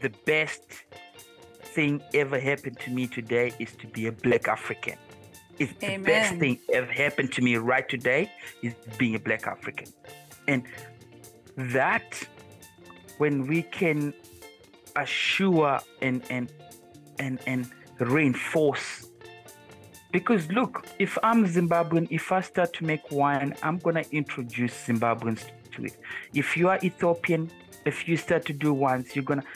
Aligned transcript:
the 0.00 0.10
best 0.24 0.62
thing 1.62 2.02
ever 2.14 2.38
happened 2.38 2.78
to 2.80 2.90
me 2.90 3.06
today 3.06 3.52
is 3.58 3.72
to 3.76 3.86
be 3.88 4.06
a 4.06 4.12
black 4.12 4.48
African. 4.48 4.96
It's 5.58 5.72
Amen. 5.82 6.02
the 6.02 6.06
best 6.06 6.34
thing 6.36 6.58
ever 6.72 6.90
happened 6.90 7.32
to 7.32 7.42
me 7.42 7.56
right 7.56 7.88
today 7.88 8.30
is 8.62 8.74
being 8.98 9.14
a 9.14 9.18
black 9.18 9.46
African. 9.46 9.88
And 10.48 10.64
that 11.56 12.26
when 13.18 13.46
we 13.46 13.62
can 13.62 14.12
assure 14.96 15.80
and 16.02 16.22
and 16.30 16.52
and 17.18 17.38
and 17.46 17.70
reinforce 17.98 19.08
because 20.12 20.50
look 20.50 20.86
if 20.98 21.16
i'm 21.22 21.46
zimbabwean 21.46 22.06
if 22.10 22.32
i 22.32 22.40
start 22.40 22.72
to 22.72 22.84
make 22.84 23.10
wine 23.10 23.54
i'm 23.62 23.78
going 23.78 23.96
to 23.96 24.06
introduce 24.14 24.86
zimbabweans 24.86 25.44
to 25.72 25.84
it 25.84 25.96
if 26.32 26.56
you 26.56 26.68
are 26.68 26.78
ethiopian 26.82 27.50
if 27.84 28.08
you 28.08 28.16
start 28.16 28.44
to 28.44 28.52
do 28.52 28.72
wines 28.72 29.14
you're 29.14 29.24
going 29.24 29.40
to 29.40 29.46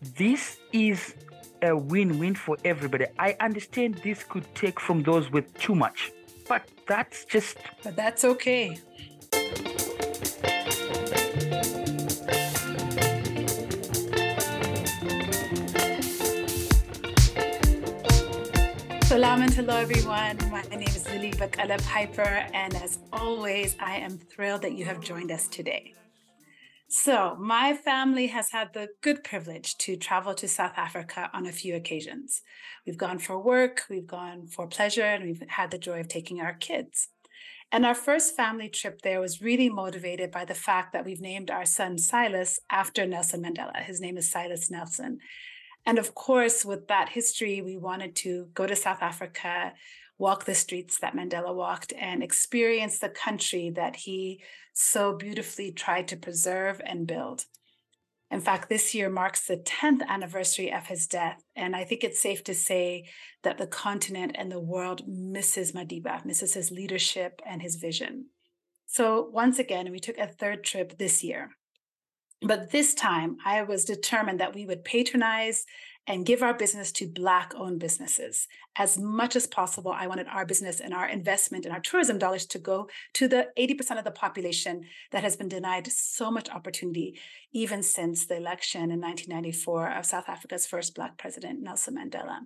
this 0.00 0.58
is 0.72 1.14
a 1.62 1.76
win-win 1.76 2.34
for 2.34 2.56
everybody 2.64 3.06
i 3.18 3.36
understand 3.40 4.00
this 4.04 4.22
could 4.22 4.46
take 4.54 4.78
from 4.78 5.02
those 5.02 5.30
with 5.32 5.52
too 5.58 5.74
much 5.74 6.12
but 6.48 6.68
that's 6.86 7.24
just 7.24 7.58
but 7.82 7.96
that's 7.96 8.24
okay 8.24 8.78
Selam 19.08 19.40
and 19.40 19.54
hello, 19.54 19.74
everyone. 19.78 20.36
My 20.50 20.60
name 20.70 20.82
is 20.82 21.08
Lilly 21.08 21.32
Bekele 21.32 21.82
Piper, 21.88 22.46
and 22.52 22.76
as 22.76 22.98
always, 23.10 23.74
I 23.80 23.96
am 23.96 24.18
thrilled 24.18 24.60
that 24.62 24.74
you 24.74 24.84
have 24.84 25.00
joined 25.00 25.32
us 25.32 25.48
today. 25.48 25.94
So, 26.90 27.36
my 27.38 27.74
family 27.74 28.28
has 28.28 28.50
had 28.50 28.72
the 28.72 28.88
good 29.02 29.22
privilege 29.22 29.76
to 29.78 29.94
travel 29.94 30.32
to 30.34 30.48
South 30.48 30.72
Africa 30.74 31.28
on 31.34 31.44
a 31.44 31.52
few 31.52 31.76
occasions. 31.76 32.40
We've 32.86 32.96
gone 32.96 33.18
for 33.18 33.38
work, 33.38 33.82
we've 33.90 34.06
gone 34.06 34.46
for 34.46 34.66
pleasure, 34.66 35.04
and 35.04 35.22
we've 35.22 35.42
had 35.48 35.70
the 35.70 35.76
joy 35.76 36.00
of 36.00 36.08
taking 36.08 36.40
our 36.40 36.54
kids. 36.54 37.08
And 37.70 37.84
our 37.84 37.94
first 37.94 38.34
family 38.34 38.70
trip 38.70 39.02
there 39.02 39.20
was 39.20 39.42
really 39.42 39.68
motivated 39.68 40.30
by 40.30 40.46
the 40.46 40.54
fact 40.54 40.94
that 40.94 41.04
we've 41.04 41.20
named 41.20 41.50
our 41.50 41.66
son 41.66 41.98
Silas 41.98 42.58
after 42.70 43.06
Nelson 43.06 43.42
Mandela. 43.42 43.82
His 43.82 44.00
name 44.00 44.16
is 44.16 44.30
Silas 44.30 44.70
Nelson. 44.70 45.18
And 45.84 45.98
of 45.98 46.14
course, 46.14 46.64
with 46.64 46.88
that 46.88 47.10
history, 47.10 47.60
we 47.60 47.76
wanted 47.76 48.16
to 48.16 48.48
go 48.54 48.66
to 48.66 48.74
South 48.74 49.02
Africa, 49.02 49.74
walk 50.18 50.44
the 50.44 50.54
streets 50.54 50.98
that 50.98 51.14
Mandela 51.14 51.54
walked, 51.54 51.92
and 51.98 52.22
experience 52.22 52.98
the 52.98 53.08
country 53.08 53.70
that 53.70 53.96
he 53.96 54.42
so 54.74 55.14
beautifully 55.14 55.72
tried 55.72 56.08
to 56.08 56.16
preserve 56.16 56.80
and 56.84 57.06
build. 57.06 57.44
In 58.30 58.40
fact, 58.40 58.68
this 58.68 58.94
year 58.94 59.08
marks 59.08 59.46
the 59.46 59.56
10th 59.56 60.06
anniversary 60.06 60.72
of 60.72 60.86
his 60.86 61.06
death. 61.06 61.42
And 61.56 61.74
I 61.74 61.84
think 61.84 62.04
it's 62.04 62.20
safe 62.20 62.44
to 62.44 62.54
say 62.54 63.08
that 63.42 63.56
the 63.56 63.66
continent 63.66 64.32
and 64.38 64.52
the 64.52 64.60
world 64.60 65.02
misses 65.08 65.72
Madiba, 65.72 66.24
misses 66.24 66.52
his 66.52 66.70
leadership 66.70 67.40
and 67.46 67.62
his 67.62 67.76
vision. 67.76 68.26
So, 68.86 69.28
once 69.32 69.58
again, 69.58 69.90
we 69.90 69.98
took 69.98 70.18
a 70.18 70.26
third 70.26 70.62
trip 70.62 70.98
this 70.98 71.24
year. 71.24 71.50
But 72.42 72.70
this 72.70 72.94
time, 72.94 73.36
I 73.44 73.62
was 73.62 73.84
determined 73.84 74.40
that 74.40 74.54
we 74.54 74.66
would 74.66 74.84
patronize 74.84 75.64
and 76.08 76.24
give 76.24 76.42
our 76.42 76.54
business 76.54 76.90
to 76.90 77.06
Black 77.06 77.52
owned 77.54 77.78
businesses. 77.78 78.48
As 78.76 78.98
much 78.98 79.36
as 79.36 79.46
possible, 79.46 79.92
I 79.92 80.06
wanted 80.06 80.26
our 80.26 80.46
business 80.46 80.80
and 80.80 80.94
our 80.94 81.06
investment 81.06 81.66
and 81.66 81.74
our 81.74 81.80
tourism 81.80 82.18
dollars 82.18 82.46
to 82.46 82.58
go 82.58 82.88
to 83.14 83.28
the 83.28 83.48
80% 83.58 83.98
of 83.98 84.04
the 84.04 84.10
population 84.10 84.84
that 85.12 85.22
has 85.22 85.36
been 85.36 85.50
denied 85.50 85.86
so 85.86 86.30
much 86.30 86.48
opportunity, 86.48 87.20
even 87.52 87.82
since 87.82 88.24
the 88.24 88.38
election 88.38 88.90
in 88.90 89.00
1994 89.00 89.92
of 89.92 90.06
South 90.06 90.28
Africa's 90.28 90.66
first 90.66 90.94
Black 90.94 91.18
president, 91.18 91.60
Nelson 91.60 91.96
Mandela. 91.96 92.38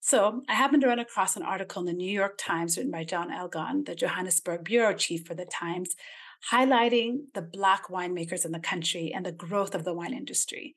So 0.00 0.42
I 0.48 0.54
happened 0.54 0.82
to 0.82 0.88
run 0.88 0.98
across 0.98 1.36
an 1.36 1.44
article 1.44 1.80
in 1.80 1.86
the 1.86 1.92
New 1.94 2.10
York 2.10 2.34
Times 2.36 2.76
written 2.76 2.92
by 2.92 3.04
John 3.04 3.30
Eligon, 3.30 3.86
the 3.86 3.94
Johannesburg 3.94 4.64
bureau 4.64 4.92
chief 4.92 5.24
for 5.26 5.34
the 5.34 5.46
Times, 5.46 5.94
highlighting 6.50 7.20
the 7.34 7.40
Black 7.40 7.86
winemakers 7.86 8.44
in 8.44 8.52
the 8.52 8.60
country 8.60 9.12
and 9.14 9.24
the 9.24 9.32
growth 9.32 9.74
of 9.74 9.84
the 9.84 9.94
wine 9.94 10.12
industry. 10.12 10.74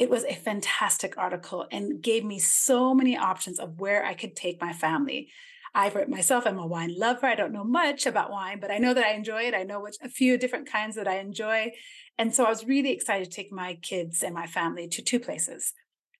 It 0.00 0.08
was 0.08 0.24
a 0.24 0.34
fantastic 0.34 1.18
article 1.18 1.66
and 1.70 2.00
gave 2.00 2.24
me 2.24 2.38
so 2.38 2.94
many 2.94 3.18
options 3.18 3.58
of 3.58 3.78
where 3.78 4.02
I 4.02 4.14
could 4.14 4.34
take 4.34 4.58
my 4.58 4.72
family. 4.72 5.28
I 5.74 5.92
myself 6.08 6.46
am 6.46 6.58
a 6.58 6.66
wine 6.66 6.94
lover. 6.96 7.26
I 7.26 7.34
don't 7.34 7.52
know 7.52 7.64
much 7.64 8.06
about 8.06 8.30
wine, 8.30 8.60
but 8.60 8.70
I 8.70 8.78
know 8.78 8.94
that 8.94 9.04
I 9.04 9.12
enjoy 9.12 9.42
it. 9.42 9.54
I 9.54 9.62
know 9.62 9.78
which, 9.78 9.96
a 10.02 10.08
few 10.08 10.38
different 10.38 10.72
kinds 10.72 10.96
that 10.96 11.06
I 11.06 11.18
enjoy. 11.18 11.72
And 12.16 12.34
so 12.34 12.44
I 12.44 12.48
was 12.48 12.64
really 12.64 12.92
excited 12.92 13.26
to 13.26 13.30
take 13.30 13.52
my 13.52 13.74
kids 13.74 14.22
and 14.22 14.34
my 14.34 14.46
family 14.46 14.88
to 14.88 15.02
two 15.02 15.20
places. 15.20 15.74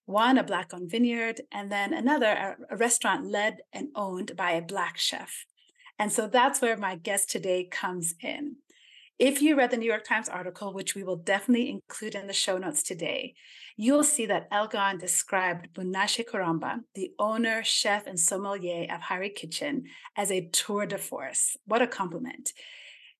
One, 0.05 0.37
a 0.37 0.43
Black 0.43 0.75
owned 0.75 0.91
vineyard, 0.91 1.41
and 1.51 1.71
then 1.71 1.91
another, 1.91 2.27
a, 2.27 2.57
a 2.75 2.77
restaurant 2.77 3.25
led 3.25 3.61
and 3.73 3.87
owned 3.95 4.37
by 4.37 4.51
a 4.51 4.61
Black 4.61 4.99
chef. 4.99 5.45
And 5.97 6.13
so 6.13 6.27
that's 6.27 6.61
where 6.61 6.77
my 6.77 6.97
guest 6.97 7.31
today 7.31 7.63
comes 7.63 8.13
in. 8.21 8.57
If 9.21 9.39
you 9.39 9.55
read 9.55 9.69
the 9.69 9.77
New 9.77 9.85
York 9.85 10.03
Times 10.03 10.27
article, 10.27 10.73
which 10.73 10.95
we 10.95 11.03
will 11.03 11.15
definitely 11.15 11.69
include 11.69 12.15
in 12.15 12.25
the 12.25 12.33
show 12.33 12.57
notes 12.57 12.81
today, 12.81 13.35
you'll 13.77 14.03
see 14.03 14.25
that 14.25 14.49
Eligon 14.49 14.99
described 14.99 15.71
Munashe 15.75 16.25
Kwaramba, 16.27 16.79
the 16.95 17.11
owner, 17.19 17.63
chef, 17.63 18.07
and 18.07 18.19
sommelier 18.19 18.91
of 18.91 19.01
Hari 19.01 19.29
Kitchen, 19.29 19.83
as 20.17 20.31
a 20.31 20.47
tour 20.47 20.87
de 20.87 20.97
force. 20.97 21.55
What 21.65 21.83
a 21.83 21.87
compliment. 21.87 22.51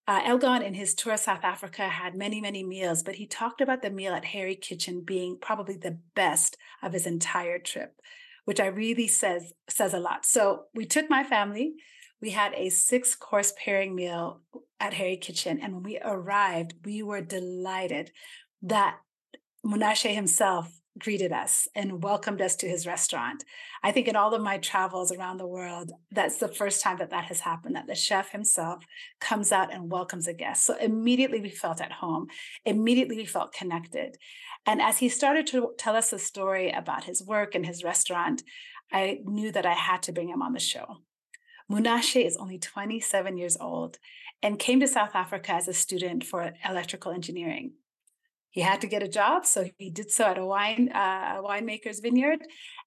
Uh, 0.07 0.23
Eligon, 0.23 0.65
in 0.65 0.73
his 0.73 0.95
tour 0.95 1.13
of 1.13 1.19
South 1.19 1.43
Africa, 1.43 1.83
had 1.83 2.15
many, 2.15 2.41
many 2.41 2.63
meals, 2.63 3.03
but 3.03 3.13
he 3.13 3.27
talked 3.27 3.61
about 3.61 3.83
the 3.83 3.91
meal 3.91 4.15
at 4.15 4.25
Hari 4.25 4.55
Kitchen 4.55 5.03
being 5.05 5.37
probably 5.39 5.77
the 5.77 5.99
best 6.15 6.57
of 6.81 6.93
his 6.93 7.05
entire 7.05 7.59
trip, 7.59 7.93
which 8.45 8.59
I 8.59 8.65
really 8.65 9.07
says 9.07 9.53
says 9.69 9.93
a 9.93 9.99
lot. 9.99 10.25
So 10.25 10.63
we 10.73 10.87
took 10.87 11.11
my 11.11 11.23
family 11.23 11.75
we 12.21 12.31
had 12.31 12.53
a 12.53 12.69
six 12.69 13.15
course 13.15 13.53
pairing 13.57 13.95
meal 13.95 14.41
at 14.79 14.93
Hari 14.93 15.17
Kitchen. 15.17 15.59
And 15.61 15.73
when 15.73 15.83
we 15.83 15.99
arrived, 16.03 16.75
we 16.85 17.01
were 17.03 17.21
delighted 17.21 18.11
that 18.61 18.97
Munashe 19.65 20.13
himself 20.13 20.81
greeted 20.99 21.31
us 21.31 21.67
and 21.73 22.03
welcomed 22.03 22.41
us 22.41 22.55
to 22.57 22.67
his 22.67 22.85
restaurant. 22.85 23.43
I 23.81 23.91
think 23.91 24.07
in 24.07 24.15
all 24.15 24.33
of 24.33 24.41
my 24.41 24.57
travels 24.57 25.11
around 25.11 25.37
the 25.37 25.47
world, 25.47 25.91
that's 26.11 26.37
the 26.37 26.49
first 26.49 26.81
time 26.81 26.97
that 26.97 27.11
that 27.11 27.25
has 27.25 27.39
happened, 27.39 27.75
that 27.75 27.87
the 27.87 27.95
chef 27.95 28.31
himself 28.31 28.83
comes 29.19 29.51
out 29.51 29.73
and 29.73 29.89
welcomes 29.89 30.27
a 30.27 30.33
guest. 30.33 30.65
So 30.65 30.75
immediately 30.77 31.39
we 31.39 31.49
felt 31.49 31.81
at 31.81 31.93
home. 31.93 32.27
Immediately 32.65 33.15
we 33.15 33.25
felt 33.25 33.53
connected. 33.53 34.17
And 34.65 34.81
as 34.81 34.97
he 34.97 35.09
started 35.09 35.47
to 35.47 35.71
tell 35.77 35.95
us 35.95 36.13
a 36.13 36.19
story 36.19 36.71
about 36.71 37.05
his 37.05 37.23
work 37.23 37.55
and 37.55 37.65
his 37.65 37.83
restaurant, 37.83 38.43
I 38.91 39.21
knew 39.23 39.51
that 39.53 39.65
I 39.65 39.73
had 39.73 40.03
to 40.03 40.11
bring 40.11 40.27
him 40.27 40.41
on 40.41 40.53
the 40.53 40.59
show. 40.59 40.97
Munashe 41.71 42.25
is 42.25 42.35
only 42.35 42.59
27 42.59 43.37
years 43.37 43.55
old 43.57 43.97
and 44.43 44.59
came 44.59 44.81
to 44.81 44.87
South 44.87 45.15
Africa 45.15 45.53
as 45.53 45.69
a 45.69 45.73
student 45.73 46.25
for 46.25 46.53
electrical 46.67 47.13
engineering. 47.13 47.73
He 48.49 48.59
had 48.59 48.81
to 48.81 48.87
get 48.87 49.01
a 49.01 49.07
job, 49.07 49.45
so 49.45 49.69
he 49.77 49.89
did 49.89 50.11
so 50.11 50.25
at 50.25 50.37
a 50.37 50.45
wine 50.45 50.89
uh, 50.93 51.37
a 51.37 51.41
winemaker's 51.41 52.01
vineyard, 52.01 52.39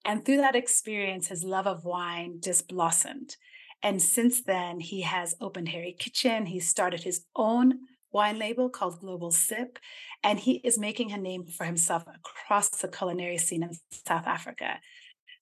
and 0.04 0.22
through 0.22 0.36
that 0.38 0.54
experience, 0.54 1.28
his 1.28 1.42
love 1.42 1.66
of 1.66 1.84
wine 1.84 2.40
just 2.42 2.68
blossomed. 2.68 3.36
And 3.82 4.02
since 4.02 4.42
then, 4.42 4.80
he 4.80 5.00
has 5.02 5.34
opened 5.40 5.70
Hari 5.70 5.96
Kitchen. 5.98 6.46
He 6.46 6.60
started 6.60 7.02
his 7.02 7.24
own 7.34 7.80
wine 8.12 8.38
label 8.38 8.68
called 8.68 9.00
Global 9.00 9.30
Sip, 9.30 9.78
and 10.22 10.38
he 10.38 10.56
is 10.56 10.78
making 10.78 11.12
a 11.12 11.16
name 11.16 11.46
for 11.46 11.64
himself 11.64 12.04
across 12.14 12.68
the 12.68 12.88
culinary 12.88 13.38
scene 13.38 13.62
in 13.62 13.70
South 13.90 14.26
Africa. 14.26 14.80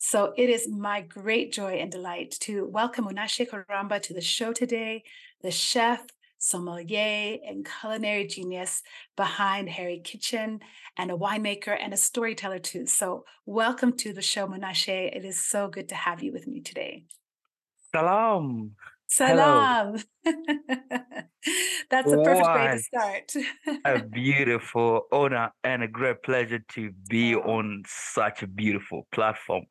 So 0.05 0.35
it 0.37 0.51
is 0.51 0.67
my 0.69 1.01
great 1.01 1.53
joy 1.53 1.75
and 1.75 1.89
delight 1.89 2.33
to 2.41 2.67
welcome 2.67 3.07
Munashe 3.07 3.49
Kwaramba 3.49 4.03
to 4.03 4.13
the 4.13 4.21
show 4.21 4.53
today, 4.53 5.05
the 5.43 5.53
chef, 5.53 6.05
sommelier, 6.39 7.39
and 7.47 7.65
culinary 7.65 8.27
genius 8.27 8.83
behind 9.17 9.71
Hari 9.71 10.01
Kitchen, 10.01 10.59
and 10.99 11.13
a 11.13 11.15
winemaker 11.15 11.79
and 11.81 11.95
a 11.95 11.97
storyteller 11.97 12.59
too. 12.59 12.85
So 12.85 13.25
welcome 13.47 13.97
to 13.99 14.13
the 14.13 14.23
show, 14.23 14.49
Munashe. 14.49 15.17
It 15.17 15.25
is 15.25 15.41
so 15.41 15.69
good 15.69 15.89
to 15.91 15.95
have 15.95 16.21
you 16.21 16.33
with 16.33 16.49
me 16.49 16.61
today. 16.61 17.05
Selam. 17.95 18.73
Selam. 19.13 20.03
That's 21.91 22.11
the 22.11 22.23
perfect 22.25 22.47
way 22.47 22.71
to 22.71 22.79
start. 22.79 23.33
a 23.85 24.03
beautiful 24.21 25.03
honor 25.13 25.51
and 25.63 25.83
a 25.83 25.89
great 25.89 26.23
pleasure 26.23 26.61
to 26.71 26.93
be 27.11 27.35
on 27.35 27.83
such 27.87 28.43
a 28.43 28.47
beautiful 28.47 29.07
platform. 29.13 29.65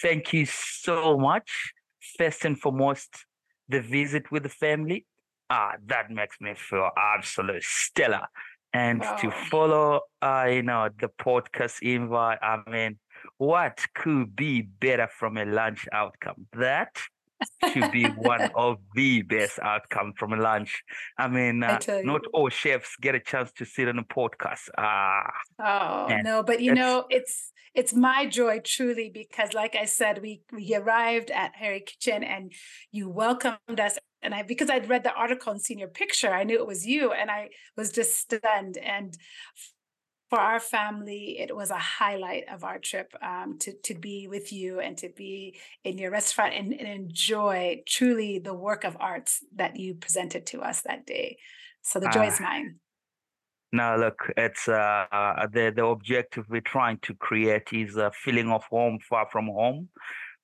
Thank 0.00 0.32
you 0.32 0.46
so 0.46 1.18
much. 1.18 1.72
First 2.16 2.46
and 2.46 2.58
foremost, 2.58 3.26
the 3.68 3.82
visit 3.82 4.32
with 4.32 4.44
the 4.44 4.48
family. 4.48 5.04
Ah, 5.50 5.74
that 5.86 6.10
makes 6.10 6.40
me 6.40 6.54
feel 6.54 6.90
absolutely 6.96 7.60
stellar. 7.62 8.26
And 8.72 9.00
wow. 9.00 9.16
to 9.16 9.30
follow, 9.50 10.00
uh, 10.22 10.46
you 10.50 10.62
know, 10.62 10.88
the 10.98 11.10
podcast 11.20 11.82
invite. 11.82 12.38
I 12.40 12.58
mean, 12.70 12.98
what 13.36 13.84
could 13.94 14.34
be 14.34 14.62
better 14.62 15.08
from 15.08 15.36
a 15.36 15.44
lunch 15.44 15.86
outcome? 15.92 16.46
That 16.52 16.96
should 17.72 17.90
be 17.92 18.04
one 18.04 18.50
of 18.54 18.78
the 18.94 19.22
best 19.22 19.58
outcomes 19.60 20.14
from 20.18 20.32
a 20.32 20.36
lunch. 20.36 20.82
I 21.16 21.28
mean, 21.28 21.62
uh, 21.62 21.78
I 21.88 22.02
not 22.02 22.22
all 22.32 22.48
chefs 22.48 22.96
get 23.00 23.14
a 23.14 23.20
chance 23.20 23.52
to 23.52 23.64
sit 23.64 23.88
on 23.88 23.98
a 23.98 24.04
podcast. 24.04 24.68
Ah, 24.76 25.30
oh 25.60 26.08
no, 26.22 26.42
but 26.42 26.60
you 26.60 26.74
know, 26.74 27.06
it's 27.10 27.52
it's 27.74 27.94
my 27.94 28.26
joy 28.26 28.60
truly 28.64 29.10
because, 29.12 29.54
like 29.54 29.76
I 29.76 29.84
said, 29.84 30.20
we 30.22 30.42
we 30.52 30.74
arrived 30.74 31.30
at 31.30 31.56
Hari 31.56 31.80
Kitchen 31.80 32.24
and 32.24 32.52
you 32.90 33.08
welcomed 33.08 33.78
us 33.78 33.98
and 34.22 34.34
I 34.34 34.42
because 34.42 34.70
I'd 34.70 34.88
read 34.88 35.04
the 35.04 35.12
article 35.12 35.52
and 35.52 35.62
seen 35.62 35.78
your 35.78 35.88
picture, 35.88 36.32
I 36.32 36.44
knew 36.44 36.58
it 36.58 36.66
was 36.66 36.86
you, 36.86 37.12
and 37.12 37.30
I 37.30 37.50
was 37.76 37.92
just 37.92 38.16
stunned. 38.16 38.78
And 38.78 39.16
for 40.28 40.38
our 40.38 40.60
family, 40.60 41.38
it 41.38 41.54
was 41.56 41.70
a 41.70 41.78
highlight 41.78 42.44
of 42.52 42.62
our 42.62 42.78
trip 42.78 43.14
um, 43.22 43.56
to 43.60 43.72
to 43.84 43.94
be 43.94 44.28
with 44.28 44.52
you 44.52 44.80
and 44.80 44.96
to 44.98 45.08
be 45.08 45.58
in 45.84 45.96
your 45.98 46.10
restaurant 46.10 46.54
and, 46.54 46.72
and, 46.72 46.88
enjoy 46.88 47.82
truly 47.86 48.38
the 48.38 48.52
work 48.52 48.84
of 48.84 48.96
arts 49.00 49.44
that 49.54 49.76
you 49.76 49.94
presented 49.94 50.44
to 50.46 50.60
us 50.60 50.82
that 50.82 51.06
day. 51.06 51.38
So 51.82 51.98
the 51.98 52.10
joy 52.10 52.26
uh, 52.26 52.30
is 52.30 52.40
mine. 52.40 52.76
No, 53.72 53.96
look, 53.96 54.30
it's 54.36 54.68
uh, 54.68 55.06
uh, 55.10 55.46
the 55.50 55.72
the 55.74 55.84
objective 55.84 56.44
we're 56.48 56.60
trying 56.60 56.98
to 57.02 57.14
create 57.14 57.72
is 57.72 57.96
a 57.96 58.10
feeling 58.12 58.50
of 58.50 58.64
home 58.64 58.98
far 59.00 59.28
from 59.32 59.46
home 59.46 59.88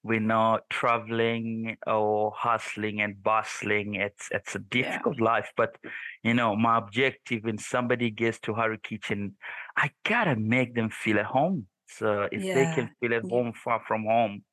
we're 0.04 0.20
not 0.20 0.68
traveling 0.68 1.76
or 1.86 2.32
hustling 2.36 3.00
and 3.00 3.20
bustling. 3.22 3.94
It's 3.94 4.28
it's 4.30 4.54
a 4.54 4.58
difficult 4.58 5.16
yeah. 5.18 5.24
life, 5.24 5.50
but 5.56 5.76
you 6.22 6.34
know, 6.34 6.54
my 6.54 6.76
objective 6.76 7.44
when 7.44 7.58
somebody 7.58 8.10
gets 8.10 8.38
to 8.40 8.54
Hari 8.54 8.78
Kitchen, 8.78 9.36
I 9.76 9.90
gotta 10.04 10.36
make 10.36 10.74
them 10.74 10.90
feel 10.90 11.18
at 11.18 11.24
home. 11.24 11.66
So 11.88 12.28
if 12.30 12.44
yeah. 12.44 12.54
they 12.54 12.74
can 12.74 12.90
feel 13.00 13.14
at 13.14 13.24
home 13.24 13.54
far 13.54 13.82
from 13.88 14.04
home, 14.04 14.44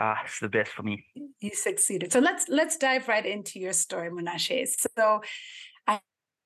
uh, 0.00 0.14
it's 0.24 0.38
the 0.38 0.48
best 0.48 0.70
for 0.70 0.84
me. 0.84 1.04
You 1.40 1.50
succeeded. 1.54 2.12
So 2.12 2.20
let's 2.20 2.48
let's 2.48 2.76
dive 2.76 3.08
right 3.08 3.26
into 3.26 3.58
your 3.58 3.72
story, 3.72 4.10
Munashe. 4.10 4.66
So 4.96 5.22
I 5.88 6.00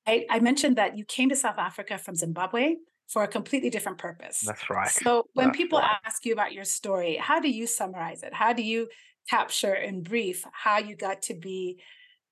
I 0.07 0.41
mentioned 0.41 0.77
that 0.77 0.97
you 0.97 1.05
came 1.05 1.29
to 1.29 1.37
South 1.37 1.59
Africa 1.59 1.99
from 1.99 2.15
Zimbabwe 2.15 2.77
for 3.09 3.23
a 3.23 3.29
completely 3.29 3.71
different 3.71 3.99
purpose. 3.99 4.41
That's 4.41 4.69
right. 4.69 4.89
So 4.89 5.27
when 5.35 5.49
That's 5.49 5.57
people 5.57 5.79
right. 5.79 5.97
ask 6.05 6.25
you 6.25 6.33
about 6.33 6.53
your 6.53 6.65
story, 6.65 7.17
how 7.17 7.41
do 7.41 7.49
you 7.49 7.67
summarize 7.67 8.23
it? 8.23 8.35
How 8.35 8.53
do 8.53 8.63
you 8.63 8.89
capture 9.29 9.75
in 9.75 10.03
brief 10.03 10.45
how 10.53 10.79
you 10.79 10.97
got 10.97 11.23
to 11.23 11.35
be 11.35 11.81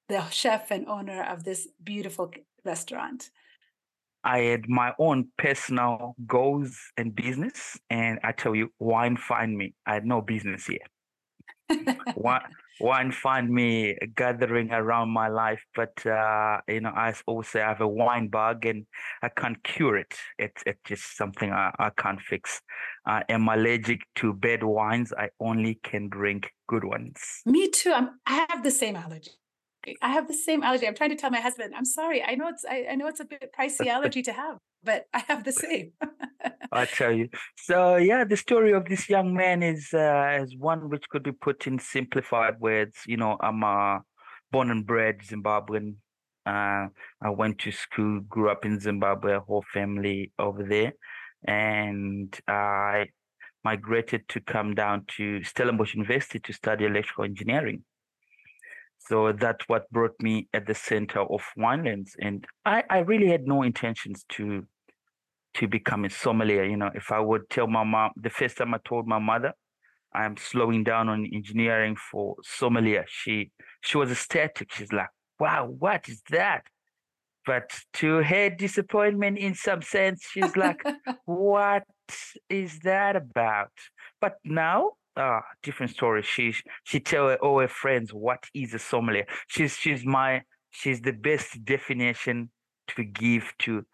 the 0.09 0.29
chef 0.31 0.71
and 0.71 0.87
owner 0.89 1.25
of 1.25 1.45
this 1.45 1.69
beautiful 1.83 2.31
restaurant? 2.65 3.31
I 4.25 4.39
had 4.39 4.69
my 4.69 4.95
own 4.99 5.29
personal 5.37 6.15
goals 6.27 6.79
and 6.97 7.15
business, 7.15 7.79
and 7.91 8.19
I 8.25 8.33
tell 8.33 8.55
you, 8.55 8.71
wine 8.79 9.17
find 9.17 9.57
me. 9.57 9.75
I 9.87 9.95
had 9.95 10.07
no 10.07 10.23
business 10.23 10.67
here. 10.67 10.79
Wine, 12.17 12.43
wine 12.81 13.13
find 13.13 13.51
me 13.51 13.97
gathering 14.17 14.71
around 14.73 15.11
my 15.11 15.29
life, 15.29 15.63
but 15.75 15.95
uh, 16.07 16.61
you 16.69 16.81
know, 16.81 16.91
I 16.91 17.15
also 17.27 17.61
have 17.61 17.81
a 17.81 17.89
wine 17.89 18.29
bug, 18.29 18.67
and 18.67 18.87
I 19.23 19.29
can't 19.29 19.63
cure 19.63 19.97
it. 19.97 20.15
It's 20.39 20.63
it's 20.67 20.81
just 20.85 21.17
something 21.17 21.53
I, 21.53 21.73
I 21.79 21.91
can't 21.91 22.21
fix. 22.21 22.61
I 23.07 23.23
am 23.29 23.49
allergic 23.49 24.01
to 24.17 24.33
bad 24.33 24.63
wines. 24.63 25.13
I 25.17 25.29
only 25.41 25.81
can 25.83 26.09
drink 26.09 26.51
good 26.69 26.85
ones. 26.85 27.19
Me 27.47 27.69
too. 27.69 27.93
I'm, 27.93 28.21
I 28.27 28.47
have 28.49 28.63
the 28.63 28.71
same 28.71 28.97
allergy. 28.97 29.33
I 30.03 30.09
have 30.13 30.29
the 30.29 30.35
same 30.35 30.63
allergy. 30.63 30.87
I'm 30.87 30.95
trying 30.95 31.11
to 31.11 31.17
tell 31.17 31.31
my 31.31 31.41
husband, 31.41 31.75
I'm 31.77 31.85
sorry. 31.85 32.23
I 32.23 32.35
know 32.35 32.49
it's 32.49 32.65
I, 32.69 32.87
I 32.91 32.95
know 32.95 33.07
it's 33.07 33.21
a 33.21 33.25
bit 33.25 33.51
pricey 33.59 33.87
allergy 33.87 34.23
to 34.23 34.33
have, 34.33 34.59
but 34.83 35.07
I 35.13 35.21
have 35.21 35.45
the 35.45 35.53
same. 35.53 35.93
I 36.73 36.87
tell 36.87 37.13
you. 37.13 37.29
So 37.57 37.97
yeah, 37.97 38.25
the 38.25 38.37
story 38.37 38.73
of 38.73 38.87
this 38.87 39.09
young 39.09 39.35
man 39.35 39.63
is 39.63 39.91
uh, 39.93 40.41
is 40.43 40.57
one 40.57 40.91
which 40.91 41.09
could 41.09 41.23
be 41.23 41.33
put 41.33 41.67
in 41.67 41.79
simplified 41.79 42.61
words. 42.61 42.99
You 43.07 43.17
know, 43.17 43.37
I'm 43.41 43.63
a 43.63 44.01
born 44.51 44.71
and 44.71 44.87
bred 44.87 45.21
Zimbabwean. 45.21 45.97
Uh, 46.47 46.89
I 47.23 47.31
went 47.31 47.59
to 47.61 47.73
school, 47.73 48.21
grew 48.21 48.51
up 48.51 48.65
in 48.65 48.79
Zimbabwe, 48.79 49.39
whole 49.39 49.65
family 49.73 50.33
over 50.39 50.63
there, 50.63 50.93
and 51.47 52.39
I 52.47 53.07
migrated 53.65 54.29
to 54.29 54.41
come 54.41 54.75
down 54.75 55.07
to 55.17 55.43
Stellenbosch 55.43 55.95
University 55.95 56.39
to 56.39 56.53
study 56.53 56.85
electrical 56.85 57.25
engineering. 57.25 57.83
So 59.09 59.33
that's 59.33 59.69
what 59.69 59.91
brought 59.91 60.15
me 60.21 60.49
at 60.55 60.67
the 60.67 60.75
center 60.75 61.21
of 61.21 61.43
Winelands. 61.59 62.11
And 62.19 62.45
I, 62.65 62.85
I 62.89 62.99
really 62.99 63.29
had 63.29 63.47
no 63.47 63.63
intentions 63.63 64.25
to 64.31 64.67
to 65.55 65.69
become 65.69 66.05
a 66.05 66.11
sommelier. 66.11 66.65
You 66.65 66.77
know, 66.77 66.91
if 66.95 67.13
I 67.13 67.21
would 67.21 67.49
tell 67.49 67.67
my 67.67 67.85
mom 67.85 68.11
the 68.17 68.31
first 68.31 68.57
time 68.57 68.75
I 68.75 68.79
told 68.85 69.07
my 69.07 69.19
mother 69.19 69.53
I'm 70.13 70.37
slowing 70.37 70.85
down 70.85 71.09
on 71.09 71.29
engineering 71.33 71.97
for 71.97 72.37
sommelier, 72.43 73.05
she 73.09 73.51
she 73.83 73.99
was 73.99 74.11
ecstatic. 74.11 74.73
She's 74.73 74.93
like, 74.93 75.11
wow, 75.39 75.67
what 75.67 76.09
is 76.09 76.23
that? 76.31 76.63
But 77.47 77.71
to 77.95 78.23
her 78.23 78.49
disappointment 78.49 79.39
in 79.39 79.55
some 79.55 79.83
sense, 79.83 80.27
she's 80.31 80.57
like, 80.57 80.83
what 81.27 81.85
is 82.49 82.79
that 82.81 83.17
about? 83.17 83.73
But 84.21 84.37
now 84.45 84.93
ah, 85.17 85.43
different 85.63 85.93
story. 85.93 86.23
She 86.23 86.55
she 86.85 87.01
tell 87.01 87.33
all 87.35 87.61
her 87.61 87.69
friends 87.69 88.13
what 88.13 88.45
is 88.55 88.75
a 88.75 88.79
sommelier. 88.79 89.27
She's 89.49 89.77
she's 89.77 90.05
my 90.05 90.43
she's 90.71 91.01
the 91.01 91.13
best 91.13 91.65
definition 91.65 92.51
to 92.89 93.05
give 93.05 93.53
to 93.61 93.85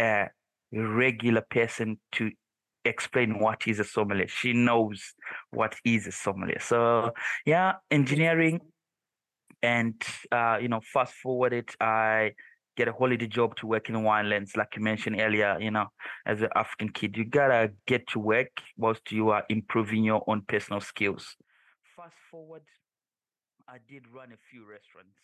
a 0.00 0.28
regular 0.72 1.42
person 1.50 1.98
to 2.12 2.30
explain 2.84 3.38
what 3.38 3.66
is 3.66 3.80
a 3.80 3.84
sommelier. 3.84 4.28
She 4.28 4.52
knows 4.52 5.14
what 5.50 5.76
is 5.84 6.06
a 6.06 6.12
sommelier. 6.12 6.60
So 6.60 7.12
yeah, 7.44 7.74
engineering 7.90 8.60
and 9.62 10.02
uh, 10.32 10.58
you 10.60 10.68
know, 10.68 10.80
fast 10.92 11.14
forward 11.14 11.52
it, 11.52 11.74
I 11.80 12.32
get 12.80 12.88
a 12.88 12.96
holiday 12.96 13.26
job 13.26 13.54
to 13.56 13.66
work 13.66 13.90
in 13.90 13.94
Winelands, 13.96 14.56
like 14.56 14.72
you 14.74 14.82
mentioned 14.82 15.20
earlier, 15.20 15.58
you 15.60 15.70
know, 15.70 15.86
as 16.24 16.40
an 16.40 16.48
African 16.56 16.88
kid, 16.88 17.14
you 17.14 17.26
gotta 17.26 17.72
get 17.86 18.06
to 18.08 18.18
work 18.18 18.52
whilst 18.78 19.12
you 19.12 19.28
are 19.28 19.44
improving 19.50 20.02
your 20.02 20.22
own 20.26 20.40
personal 20.48 20.80
skills. 20.80 21.36
Fast 21.94 22.16
forward, 22.30 22.62
I 23.68 23.76
did 23.86 24.04
run 24.10 24.32
a 24.32 24.40
few 24.50 24.62
restaurants. 24.64 25.18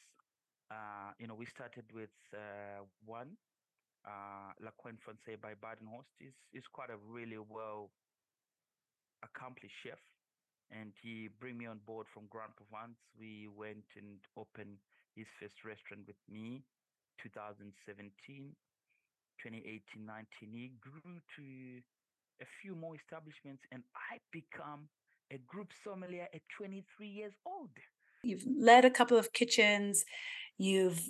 Uh, 0.70 1.17
you 1.19 1.26
know, 1.26 1.35
we 1.35 1.47
started 1.47 1.85
with 1.94 2.12
uh, 2.35 2.85
one, 3.06 3.31
uh, 4.05 4.53
La 4.61 4.73
Coin 4.76 4.99
Francais 5.03 5.41
by 5.41 5.53
Badenhorst. 5.56 6.12
He's, 6.19 6.37
he's 6.53 6.69
quite 6.70 6.91
a 6.91 7.00
really 7.08 7.38
well 7.38 7.88
accomplished 9.25 9.76
chef. 9.82 10.03
And 10.70 10.93
he 11.00 11.31
bring 11.41 11.56
me 11.56 11.64
on 11.64 11.79
board 11.87 12.06
from 12.12 12.25
Grande 12.29 12.53
Provence. 12.58 12.99
We 13.19 13.49
went 13.49 13.88
and 13.97 14.20
opened 14.37 14.76
his 15.14 15.25
first 15.41 15.56
restaurant 15.64 16.05
with 16.06 16.20
me 16.29 16.64
2017, 17.22 18.54
2018, 19.42 20.06
19, 20.06 20.26
he 20.40 20.72
grew 20.80 21.20
to 21.36 21.82
a 22.41 22.46
few 22.62 22.74
more 22.74 22.94
establishments 22.96 23.62
and 23.72 23.82
I 23.94 24.19
become 24.32 24.88
a 25.32 25.38
group 25.38 25.70
sommelier 25.84 26.29
at 26.34 26.43
23 26.56 27.08
years 27.08 27.32
old. 27.44 27.70
You've 28.22 28.44
led 28.46 28.84
a 28.84 28.91
couple 28.91 29.19
of 29.19 29.32
kitchens. 29.32 30.05
You've 30.58 31.00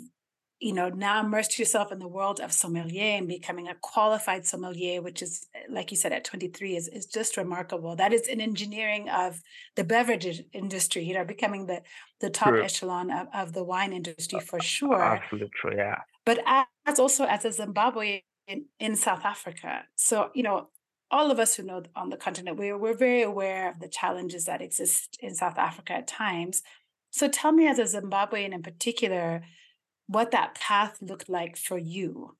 you 0.59 0.73
know, 0.73 0.89
now 0.89 1.21
immerse 1.21 1.59
yourself 1.59 1.93
in 1.93 1.99
the 1.99 2.09
world 2.09 2.41
of 2.41 2.51
sommelier 2.51 3.19
and 3.19 3.29
becoming 3.29 3.69
a 3.69 3.75
qualified 3.75 4.47
sommelier, 4.47 5.03
which 5.03 5.21
is, 5.21 5.47
like 5.69 5.91
you 5.91 5.97
said, 5.97 6.13
at 6.13 6.25
23 6.25 6.77
is, 6.77 6.89
is 6.89 7.05
just 7.05 7.37
remarkable. 7.37 7.95
That 7.95 8.15
is 8.15 8.27
an 8.29 8.41
engineering 8.41 9.09
of 9.11 9.43
the 9.75 9.85
beverage 9.85 10.43
industry, 10.55 11.05
you 11.05 11.15
know, 11.15 11.25
becoming 11.25 11.67
the, 11.67 11.83
the 12.21 12.31
top 12.31 12.49
True. 12.49 12.63
echelon 12.63 13.11
of, 13.11 13.27
of 13.35 13.53
the 13.53 13.65
wine 13.65 13.93
industry 13.93 14.41
for 14.41 14.59
sure. 14.61 15.03
Absolutely, 15.03 15.77
yeah. 15.77 16.01
But 16.25 16.41
as 16.87 16.99
also 16.99 17.25
as 17.27 17.45
a 17.45 17.53
Zimbabwe 17.53 18.23
in, 18.49 18.65
in 18.81 18.97
South 18.97 19.25
Africa. 19.25 19.83
So, 19.95 20.31
you 20.35 20.43
know, 20.43 20.69
all 21.11 21.31
of 21.31 21.39
us 21.39 21.55
who 21.55 21.65
know 21.65 21.83
on 21.95 22.09
the 22.09 22.17
continent, 22.17 22.57
we're, 22.57 22.79
we're 22.79 22.97
very 22.97 23.23
aware 23.23 23.71
of 23.71 23.79
the 23.81 23.89
challenges 23.89 24.47
that 24.47 24.63
exist 24.63 25.19
in 25.21 25.35
South 25.35 25.59
Africa 25.59 25.95
at 25.95 26.07
times. 26.07 26.63
So 27.11 27.29
tell 27.29 27.53
me 27.53 27.67
as 27.69 27.79
a 27.79 28.01
Zimbabwean 28.01 28.53
in 28.53 28.63
particular, 28.63 29.43
what 30.07 30.31
that 30.31 30.55
path 30.55 30.99
looked 31.01 31.29
like 31.29 31.57
for 31.57 31.79
you 31.79 32.37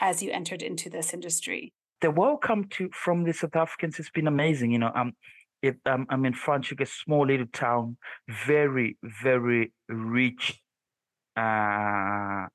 as 0.00 0.22
you 0.22 0.30
entered 0.30 0.62
into 0.62 0.90
this 0.90 1.12
industry. 1.12 1.72
The 2.00 2.10
welcome 2.10 2.64
to 2.70 2.90
from 2.92 3.24
the 3.24 3.32
South 3.32 3.56
Africans 3.56 3.96
has 3.96 4.10
been 4.10 4.26
amazing. 4.26 4.72
You 4.72 4.78
know, 4.78 4.92
um, 4.94 5.12
it, 5.62 5.76
um, 5.86 6.06
I'm 6.10 6.24
in 6.24 6.34
Franschhoek, 6.34 6.80
a 6.80 6.86
small 6.86 7.26
little 7.26 7.46
town, 7.52 7.96
very, 8.46 8.98
very 9.02 9.72
rich 9.88 10.60
uh, 11.36 12.46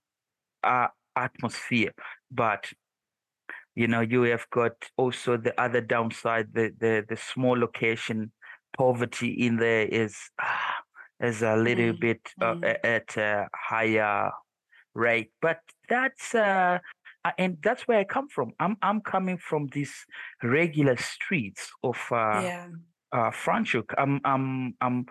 uh, 0.63 0.87
atmosphere. 1.15 1.93
But 2.31 2.71
you 3.75 3.87
know, 3.87 4.01
you 4.01 4.23
have 4.23 4.45
got 4.51 4.73
also 4.97 5.37
the 5.37 5.59
other 5.59 5.81
downside, 5.81 6.49
the 6.53 6.73
the 6.79 7.05
the 7.07 7.17
small 7.17 7.57
location, 7.57 8.31
poverty 8.77 9.29
in 9.29 9.57
there 9.57 9.85
is. 9.85 10.15
Ah, 10.39 10.75
is 11.21 11.41
a 11.41 11.55
little 11.55 11.93
mm. 11.93 11.99
bit 11.99 12.21
uh, 12.41 12.55
mm. 12.55 12.77
at 12.83 13.17
a 13.17 13.47
higher 13.53 14.31
rate. 14.93 15.31
But 15.41 15.59
that's 15.87 16.33
uh, 16.35 16.79
and 17.37 17.57
that's 17.61 17.87
where 17.87 17.99
I 17.99 18.03
come 18.03 18.27
from. 18.29 18.51
I'm 18.59 18.77
I'm 18.81 19.01
coming 19.01 19.37
from 19.37 19.67
these 19.73 19.93
regular 20.43 20.97
streets 20.97 21.69
of 21.83 21.97
uh, 22.11 22.41
yeah. 22.43 22.67
uh, 23.11 23.31
Franschhoek. 23.31 23.93
I'm 23.97 24.21
I'm 24.23 24.75
I'm 24.81 25.05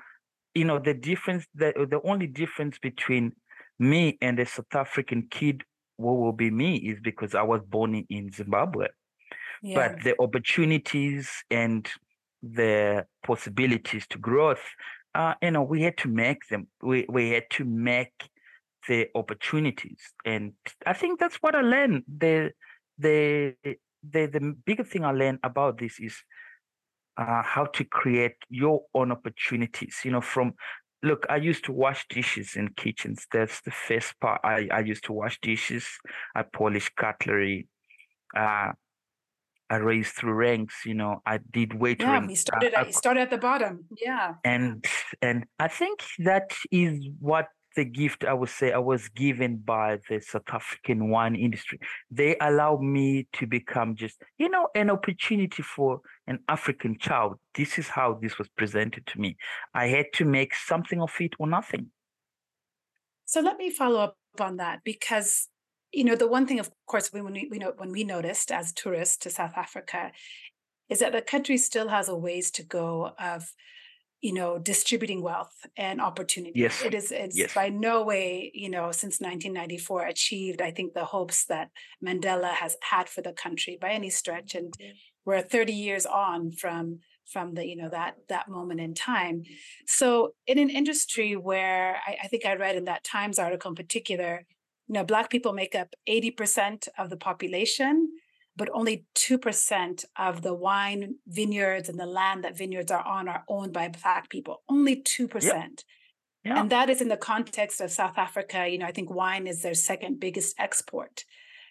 you 0.54 0.64
know 0.64 0.78
the 0.78 0.94
difference 0.94 1.46
the 1.54 1.72
the 1.90 2.00
only 2.04 2.26
difference 2.26 2.78
between 2.78 3.32
me 3.78 4.18
and 4.20 4.38
a 4.40 4.46
South 4.46 4.74
African 4.74 5.28
kid 5.30 5.62
what 5.98 6.16
will 6.16 6.32
be 6.32 6.50
me 6.50 6.76
is 6.76 6.98
because 7.02 7.34
I 7.34 7.42
was 7.42 7.60
born 7.68 8.06
in 8.08 8.32
Zimbabwe. 8.32 8.86
Yeah. 9.62 9.74
But 9.74 10.04
the 10.04 10.14
opportunities 10.20 11.28
and 11.50 11.86
the 12.42 13.04
possibilities 13.24 14.06
to 14.10 14.18
growth, 14.18 14.62
uh, 15.18 15.34
you 15.42 15.50
know, 15.50 15.62
we 15.62 15.82
had 15.82 15.96
to 15.98 16.08
make 16.08 16.46
them. 16.48 16.68
We 16.80 17.04
we 17.08 17.30
had 17.30 17.50
to 17.50 17.64
make 17.64 18.30
the 18.88 19.08
opportunities, 19.16 20.00
and 20.24 20.52
I 20.86 20.92
think 20.92 21.18
that's 21.18 21.36
what 21.36 21.56
I 21.56 21.60
learned. 21.60 22.04
The 22.06 22.52
the 22.98 23.54
the 23.64 24.26
the 24.26 24.54
bigger 24.64 24.84
thing 24.84 25.04
I 25.04 25.10
learned 25.10 25.40
about 25.42 25.78
this 25.78 25.98
is 25.98 26.14
uh, 27.16 27.42
how 27.42 27.64
to 27.64 27.84
create 27.84 28.36
your 28.48 28.82
own 28.94 29.10
opportunities. 29.10 29.96
You 30.04 30.12
know, 30.12 30.20
from 30.20 30.54
look, 31.02 31.26
I 31.28 31.36
used 31.36 31.64
to 31.64 31.72
wash 31.72 32.06
dishes 32.08 32.54
in 32.54 32.68
kitchens. 32.76 33.26
That's 33.32 33.60
the 33.62 33.72
first 33.72 34.14
part. 34.20 34.40
I, 34.44 34.68
I 34.72 34.80
used 34.80 35.02
to 35.06 35.12
wash 35.12 35.40
dishes. 35.40 35.84
I 36.36 36.44
polish 36.44 36.90
cutlery. 36.96 37.66
Uh, 38.36 38.70
I 39.70 39.76
raised 39.76 40.14
through 40.14 40.34
ranks. 40.34 40.74
You 40.84 40.94
know, 40.94 41.22
I 41.26 41.38
did 41.50 41.70
waitering. 41.70 42.00
Yeah, 42.00 42.26
he 42.26 42.34
started. 42.34 42.74
At, 42.74 42.86
he 42.86 42.92
started 42.92 43.20
at 43.20 43.30
the 43.30 43.38
bottom. 43.38 43.84
Yeah. 43.96 44.34
And 44.44 44.84
and 45.22 45.44
I 45.58 45.68
think 45.68 46.00
that 46.18 46.52
is 46.70 47.06
what 47.20 47.48
the 47.76 47.84
gift 47.84 48.24
I 48.24 48.32
would 48.32 48.48
say 48.48 48.72
I 48.72 48.78
was 48.78 49.08
given 49.08 49.58
by 49.58 49.98
the 50.08 50.20
South 50.20 50.48
African 50.50 51.10
wine 51.10 51.36
industry. 51.36 51.78
They 52.10 52.36
allowed 52.40 52.82
me 52.82 53.28
to 53.34 53.46
become 53.46 53.94
just, 53.94 54.20
you 54.36 54.48
know, 54.48 54.68
an 54.74 54.90
opportunity 54.90 55.62
for 55.62 56.00
an 56.26 56.40
African 56.48 56.98
child. 56.98 57.38
This 57.54 57.78
is 57.78 57.88
how 57.88 58.18
this 58.20 58.36
was 58.36 58.48
presented 58.48 59.06
to 59.06 59.20
me. 59.20 59.36
I 59.74 59.86
had 59.86 60.06
to 60.14 60.24
make 60.24 60.54
something 60.54 61.00
of 61.00 61.14
it 61.20 61.34
or 61.38 61.46
nothing. 61.46 61.90
So 63.26 63.40
let 63.40 63.58
me 63.58 63.70
follow 63.70 64.00
up 64.00 64.16
on 64.40 64.56
that 64.56 64.80
because 64.84 65.48
you 65.92 66.04
know 66.04 66.16
the 66.16 66.28
one 66.28 66.46
thing 66.46 66.60
of 66.60 66.70
course 66.86 67.12
when 67.12 67.32
we, 67.32 67.48
we 67.50 67.58
know 67.58 67.72
when 67.76 67.92
we 67.92 68.04
noticed 68.04 68.50
as 68.50 68.72
tourists 68.72 69.16
to 69.18 69.30
South 69.30 69.52
Africa 69.56 70.12
is 70.88 71.00
that 71.00 71.12
the 71.12 71.22
country 71.22 71.56
still 71.56 71.88
has 71.88 72.08
a 72.08 72.16
ways 72.16 72.50
to 72.52 72.62
go 72.62 73.12
of 73.18 73.52
you 74.20 74.32
know 74.32 74.58
distributing 74.58 75.22
wealth 75.22 75.54
and 75.76 76.00
opportunity. 76.00 76.60
Yes. 76.60 76.82
It 76.82 76.94
is 76.94 77.12
it's 77.12 77.38
yes. 77.38 77.54
by 77.54 77.68
no 77.68 78.02
way 78.02 78.50
you 78.54 78.68
know 78.68 78.90
since 78.90 79.20
1994 79.20 80.06
achieved 80.06 80.60
i 80.60 80.70
think 80.70 80.92
the 80.92 81.04
hopes 81.04 81.44
that 81.46 81.70
mandela 82.04 82.50
has 82.50 82.76
had 82.82 83.08
for 83.08 83.22
the 83.22 83.32
country 83.32 83.78
by 83.80 83.90
any 83.90 84.10
stretch. 84.10 84.54
And 84.54 84.72
mm-hmm. 84.72 84.92
we're 85.24 85.42
30 85.42 85.72
years 85.72 86.04
on 86.06 86.52
from 86.52 87.00
from 87.30 87.54
the 87.54 87.66
you 87.66 87.76
know 87.76 87.90
that 87.90 88.16
that 88.28 88.48
moment 88.48 88.80
in 88.80 88.94
time. 88.94 89.44
So 89.86 90.34
in 90.46 90.58
an 90.58 90.70
industry 90.70 91.36
where 91.36 91.98
I, 92.06 92.16
I 92.24 92.26
think 92.28 92.44
i 92.44 92.54
read 92.54 92.76
in 92.76 92.84
that 92.84 93.04
times 93.04 93.38
article 93.38 93.70
in 93.70 93.76
particular 93.76 94.44
you 94.88 94.94
know 94.94 95.04
black 95.04 95.30
people 95.30 95.52
make 95.52 95.74
up 95.74 95.94
80% 96.08 96.88
of 96.98 97.10
the 97.10 97.16
population 97.16 98.08
but 98.58 98.68
only 98.74 99.06
2% 99.14 100.04
of 100.18 100.42
the 100.42 100.52
wine 100.52 101.14
vineyards 101.28 101.88
and 101.88 101.98
the 101.98 102.06
land 102.06 102.42
that 102.42 102.58
vineyards 102.58 102.90
are 102.90 103.06
on 103.06 103.28
are 103.28 103.44
owned 103.48 103.72
by 103.72 103.88
Black 103.88 104.28
people. 104.28 104.62
Only 104.68 104.96
2%. 104.96 105.42
Yeah. 105.44 105.68
Yeah. 106.44 106.60
And 106.60 106.70
that 106.70 106.90
is 106.90 107.00
in 107.00 107.08
the 107.08 107.16
context 107.16 107.80
of 107.80 107.90
South 107.90 108.18
Africa. 108.18 108.68
You 108.68 108.78
know, 108.78 108.86
I 108.86 108.92
think 108.92 109.10
wine 109.10 109.46
is 109.46 109.62
their 109.62 109.74
second 109.74 110.18
biggest 110.18 110.56
export. 110.58 111.24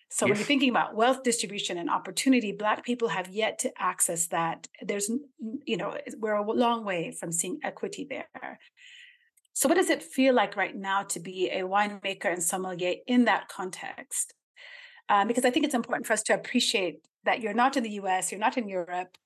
So 0.10 0.26
yes. 0.26 0.30
when 0.30 0.38
you're 0.38 0.46
thinking 0.46 0.70
about 0.70 0.96
wealth 0.96 1.24
distribution 1.24 1.78
and 1.78 1.90
opportunity, 1.90 2.54
Black 2.54 2.86
people 2.86 3.10
have 3.10 3.28
yet 3.28 3.60
to 3.60 3.72
access 3.78 4.28
that. 4.28 4.68
There's, 4.82 5.10
you 5.66 5.76
know, 5.76 5.98
we're 6.18 6.36
a 6.36 6.50
long 6.50 6.86
way 6.86 7.12
from 7.20 7.34
seeing 7.34 7.60
equity 7.64 8.08
there. 8.10 8.60
So 9.58 9.68
what 9.68 9.76
does 9.76 9.90
it 9.90 10.04
feel 10.04 10.34
like 10.36 10.56
right 10.56 10.76
now 10.76 11.04
to 11.04 11.20
be 11.20 11.50
a 11.50 11.62
winemaker 11.62 12.32
and 12.32 12.44
sommelier 12.44 12.96
in 13.08 13.26
that 13.26 13.48
context? 13.48 14.34
um, 15.10 15.28
because 15.28 15.46
I 15.46 15.50
think 15.50 15.66
it's 15.66 15.76
important 15.76 16.06
for 16.06 16.14
us 16.14 16.24
to 16.24 16.34
appreciate 16.34 17.00
that 17.24 17.42
you're 17.42 17.54
not 17.54 17.78
in 17.78 17.84
the 17.84 17.92
US, 17.92 18.32
you're 18.32 18.40
not 18.40 18.58
in 18.58 18.68
Europe, 18.68 19.18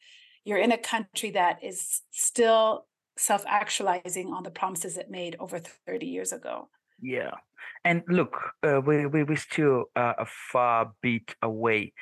you're 0.46 0.58
in 0.58 0.72
a 0.72 0.78
country 0.78 1.32
that 1.32 1.64
is 1.64 2.02
still 2.12 2.86
self 3.18 3.44
actualizing 3.48 4.34
on 4.34 4.44
the 4.44 4.52
promises 4.52 4.98
it 4.98 5.10
made 5.10 5.36
over 5.40 5.60
30 5.88 6.06
years 6.06 6.32
ago. 6.32 6.70
Yeah. 7.02 7.32
And 7.84 8.04
look, 8.08 8.38
uh, 8.64 8.82
we, 8.86 9.06
we, 9.06 9.24
we're 9.24 9.36
still 9.36 9.86
uh, 9.96 10.14
a 10.18 10.26
far 10.26 10.92
bit 11.02 11.36
away, 11.42 11.94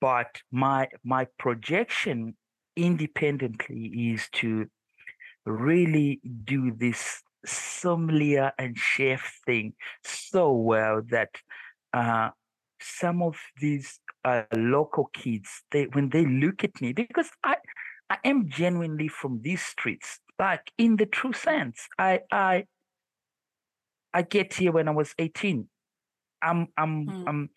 but 0.00 0.40
my 0.50 0.88
my 1.04 1.26
projection 1.38 2.34
independently 2.76 4.12
is 4.12 4.28
to 4.32 4.66
really 5.44 6.20
do 6.44 6.72
this 6.76 7.22
sommelier 7.44 8.52
and 8.58 8.76
chef 8.76 9.40
thing 9.46 9.74
so 10.04 10.52
well 10.52 11.02
that 11.10 11.30
uh, 11.92 12.30
some 12.80 13.22
of 13.22 13.36
these 13.60 14.00
uh, 14.24 14.42
local 14.54 15.10
kids, 15.12 15.62
they 15.70 15.84
when 15.86 16.08
they 16.10 16.24
look 16.26 16.64
at 16.64 16.80
me, 16.80 16.92
because 16.92 17.30
I 17.44 17.56
I 18.10 18.18
am 18.24 18.48
genuinely 18.48 19.08
from 19.08 19.40
these 19.42 19.62
streets, 19.62 20.20
like 20.38 20.70
in 20.78 20.96
the 20.96 21.06
true 21.06 21.32
sense. 21.32 21.88
I 21.98 22.20
I 22.30 22.66
I 24.12 24.22
get 24.22 24.54
here 24.54 24.72
when 24.72 24.88
I 24.88 24.92
was 24.92 25.14
18. 25.18 25.68
I'm 26.42 26.68
I'm 26.76 27.06
mm. 27.06 27.24
I'm 27.26 27.50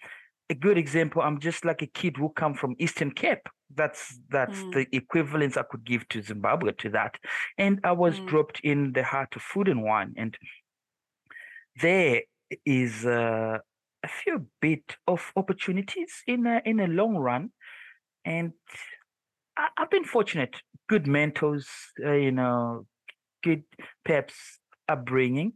a 0.51 0.53
good 0.53 0.77
example. 0.77 1.21
I'm 1.21 1.39
just 1.39 1.63
like 1.63 1.81
a 1.81 1.87
kid 1.87 2.17
who 2.17 2.29
come 2.29 2.53
from 2.53 2.75
Eastern 2.77 3.11
Cape. 3.11 3.47
That's 3.73 4.19
that's 4.29 4.59
mm. 4.59 4.73
the 4.73 4.85
equivalence 4.91 5.55
I 5.55 5.63
could 5.63 5.85
give 5.85 6.07
to 6.09 6.21
Zimbabwe 6.21 6.73
to 6.79 6.89
that. 6.89 7.15
And 7.57 7.79
I 7.85 7.93
was 7.93 8.19
mm. 8.19 8.27
dropped 8.27 8.59
in 8.63 8.91
the 8.91 9.03
heart 9.03 9.35
of 9.37 9.41
food 9.41 9.69
and 9.69 9.81
wine. 9.81 10.13
And 10.17 10.37
there 11.81 12.23
is 12.65 13.05
uh, 13.05 13.59
a 14.03 14.07
few 14.07 14.47
bit 14.59 14.97
of 15.07 15.31
opportunities 15.37 16.11
in 16.27 16.45
a, 16.45 16.61
in 16.65 16.81
a 16.81 16.87
long 16.87 17.15
run, 17.15 17.51
and 18.25 18.51
I, 19.57 19.69
have 19.77 19.89
been 19.89 20.03
fortunate. 20.03 20.55
Good 20.89 21.07
mentors, 21.07 21.67
uh, 22.05 22.11
you 22.11 22.31
know, 22.31 22.85
good 23.41 23.63
perhaps 24.03 24.35
upbringing. 24.89 25.53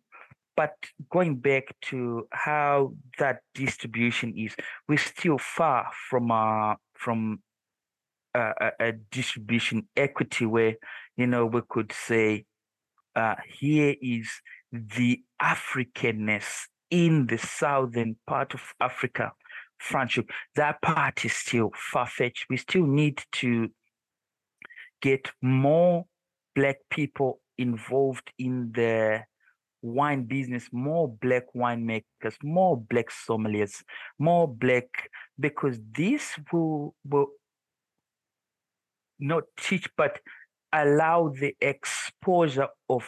But 0.55 0.73
going 1.11 1.35
back 1.35 1.75
to 1.89 2.27
how 2.31 2.93
that 3.19 3.39
distribution 3.53 4.33
is, 4.37 4.55
we're 4.87 4.97
still 4.97 5.37
far 5.37 5.89
from 6.09 6.31
uh, 6.31 6.75
from 6.93 7.39
a, 8.33 8.71
a, 8.79 8.91
distribution 9.11 9.87
equity 9.95 10.45
where 10.45 10.75
you 11.17 11.27
know 11.27 11.45
we 11.45 11.61
could 11.69 11.91
say 11.91 12.45
uh, 13.15 13.35
here 13.59 13.95
is 14.01 14.29
the 14.71 15.21
Africanness 15.41 16.67
in 16.91 17.27
the 17.27 17.37
southern 17.37 18.15
part 18.27 18.53
of 18.53 18.61
Africa, 18.79 19.31
Francois, 19.77 20.23
that 20.55 20.81
part 20.81 21.25
is 21.25 21.33
still 21.33 21.71
far 21.75 22.07
fetched. 22.07 22.45
We 22.49 22.57
still 22.57 22.85
need 22.85 23.21
to 23.33 23.69
get 25.01 25.31
more 25.41 26.05
Black 26.55 26.77
people 26.89 27.41
involved 27.57 28.31
in 28.39 28.71
the 28.73 29.23
wine 29.85 30.23
business, 30.23 30.67
more 30.71 31.07
Black 31.07 31.43
winemakers, 31.55 32.35
more 32.43 32.77
Black 32.77 33.09
sommeliers, 33.09 33.83
more 34.19 34.47
Black, 34.47 35.09
because 35.39 35.79
this 35.95 36.37
will, 36.51 36.95
will 37.07 37.27
not 39.19 39.43
teach, 39.59 39.87
but 39.95 40.19
allow 40.73 41.29
the 41.29 41.55
exposure 41.61 42.67
of 42.89 43.07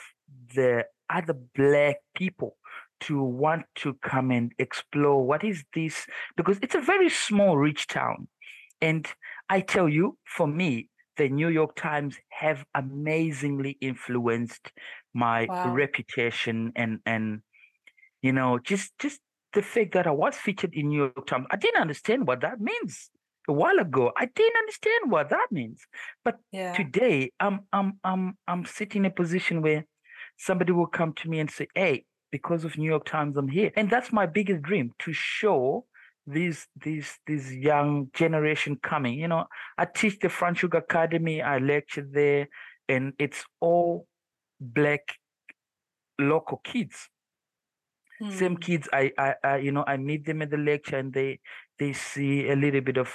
the 0.53 0.85
other 1.09 1.35
Black 1.55 1.97
people 2.15 2.57
to 2.99 3.21
want 3.21 3.63
to 3.75 3.93
come 4.01 4.31
and 4.31 4.51
explore 4.57 5.25
what 5.25 5.43
is 5.43 5.63
this 5.73 6.07
because 6.35 6.57
it's 6.61 6.75
a 6.75 6.81
very 6.81 7.09
small 7.09 7.57
rich 7.57 7.87
town. 7.87 8.27
And 8.81 9.07
i 9.49 9.61
tell 9.61 9.87
you 9.87 10.17
for 10.25 10.47
me 10.47 10.89
the 11.17 11.29
new 11.29 11.49
york 11.49 11.75
times 11.75 12.17
have 12.29 12.65
amazingly 12.75 13.77
influenced 13.81 14.71
my 15.17 15.45
wow. 15.49 15.73
reputation 15.73 16.71
and 16.75 16.99
and 17.05 17.41
you 18.21 18.31
know 18.31 18.59
just 18.59 18.91
just 18.99 19.19
the 19.53 19.61
fact 19.61 19.93
that 19.93 20.07
i 20.07 20.11
was 20.11 20.35
featured 20.35 20.73
in 20.73 20.89
new 20.89 20.99
york 21.05 21.25
times 21.25 21.47
i 21.51 21.55
didn't 21.55 21.81
understand 21.81 22.27
what 22.27 22.41
that 22.41 22.59
means 22.59 23.09
a 23.49 23.53
while 23.53 23.79
ago 23.79 24.11
i 24.17 24.25
didn't 24.25 24.57
understand 24.57 25.11
what 25.11 25.29
that 25.29 25.47
means 25.51 25.79
but 26.23 26.35
yeah. 26.51 26.73
today 26.73 27.31
i'm 27.39 27.61
i'm 27.73 27.93
i'm 28.03 28.37
i'm 28.47 28.65
sitting 28.65 29.01
in 29.03 29.11
a 29.11 29.13
position 29.21 29.61
where 29.61 29.85
somebody 30.37 30.71
will 30.71 30.93
come 30.99 31.13
to 31.13 31.29
me 31.29 31.39
and 31.39 31.49
say 31.49 31.67
hey 31.73 32.05
because 32.31 32.65
of 32.65 32.77
New 32.77 32.89
York 32.89 33.05
Times, 33.05 33.37
I'm 33.37 33.47
here. 33.47 33.71
And 33.75 33.89
that's 33.89 34.11
my 34.11 34.25
biggest 34.25 34.61
dream 34.61 34.91
to 34.99 35.13
show 35.13 35.85
these 36.25 36.67
these 36.83 37.17
these 37.25 37.53
young 37.53 38.09
generation 38.13 38.77
coming. 38.81 39.13
You 39.13 39.29
know, 39.29 39.45
I 39.77 39.85
teach 39.85 40.19
the 40.19 40.27
Franschhoek 40.27 40.77
Academy, 40.77 41.41
I 41.41 41.59
lecture 41.59 42.05
there, 42.09 42.49
and 42.89 43.13
it's 43.17 43.45
all 43.61 44.07
black 44.59 45.01
local 46.19 46.57
kids. 46.63 47.09
Hmm. 48.19 48.31
Same 48.31 48.57
kids, 48.57 48.89
I, 48.91 49.11
I, 49.17 49.35
I, 49.43 49.57
you 49.57 49.71
know, 49.71 49.83
I 49.85 49.97
meet 49.97 50.25
them 50.25 50.41
at 50.41 50.49
the 50.49 50.57
lecture, 50.57 50.97
and 50.97 51.13
they 51.13 51.39
they 51.77 51.93
see 51.93 52.49
a 52.49 52.55
little 52.55 52.81
bit 52.81 52.97
of 52.97 53.13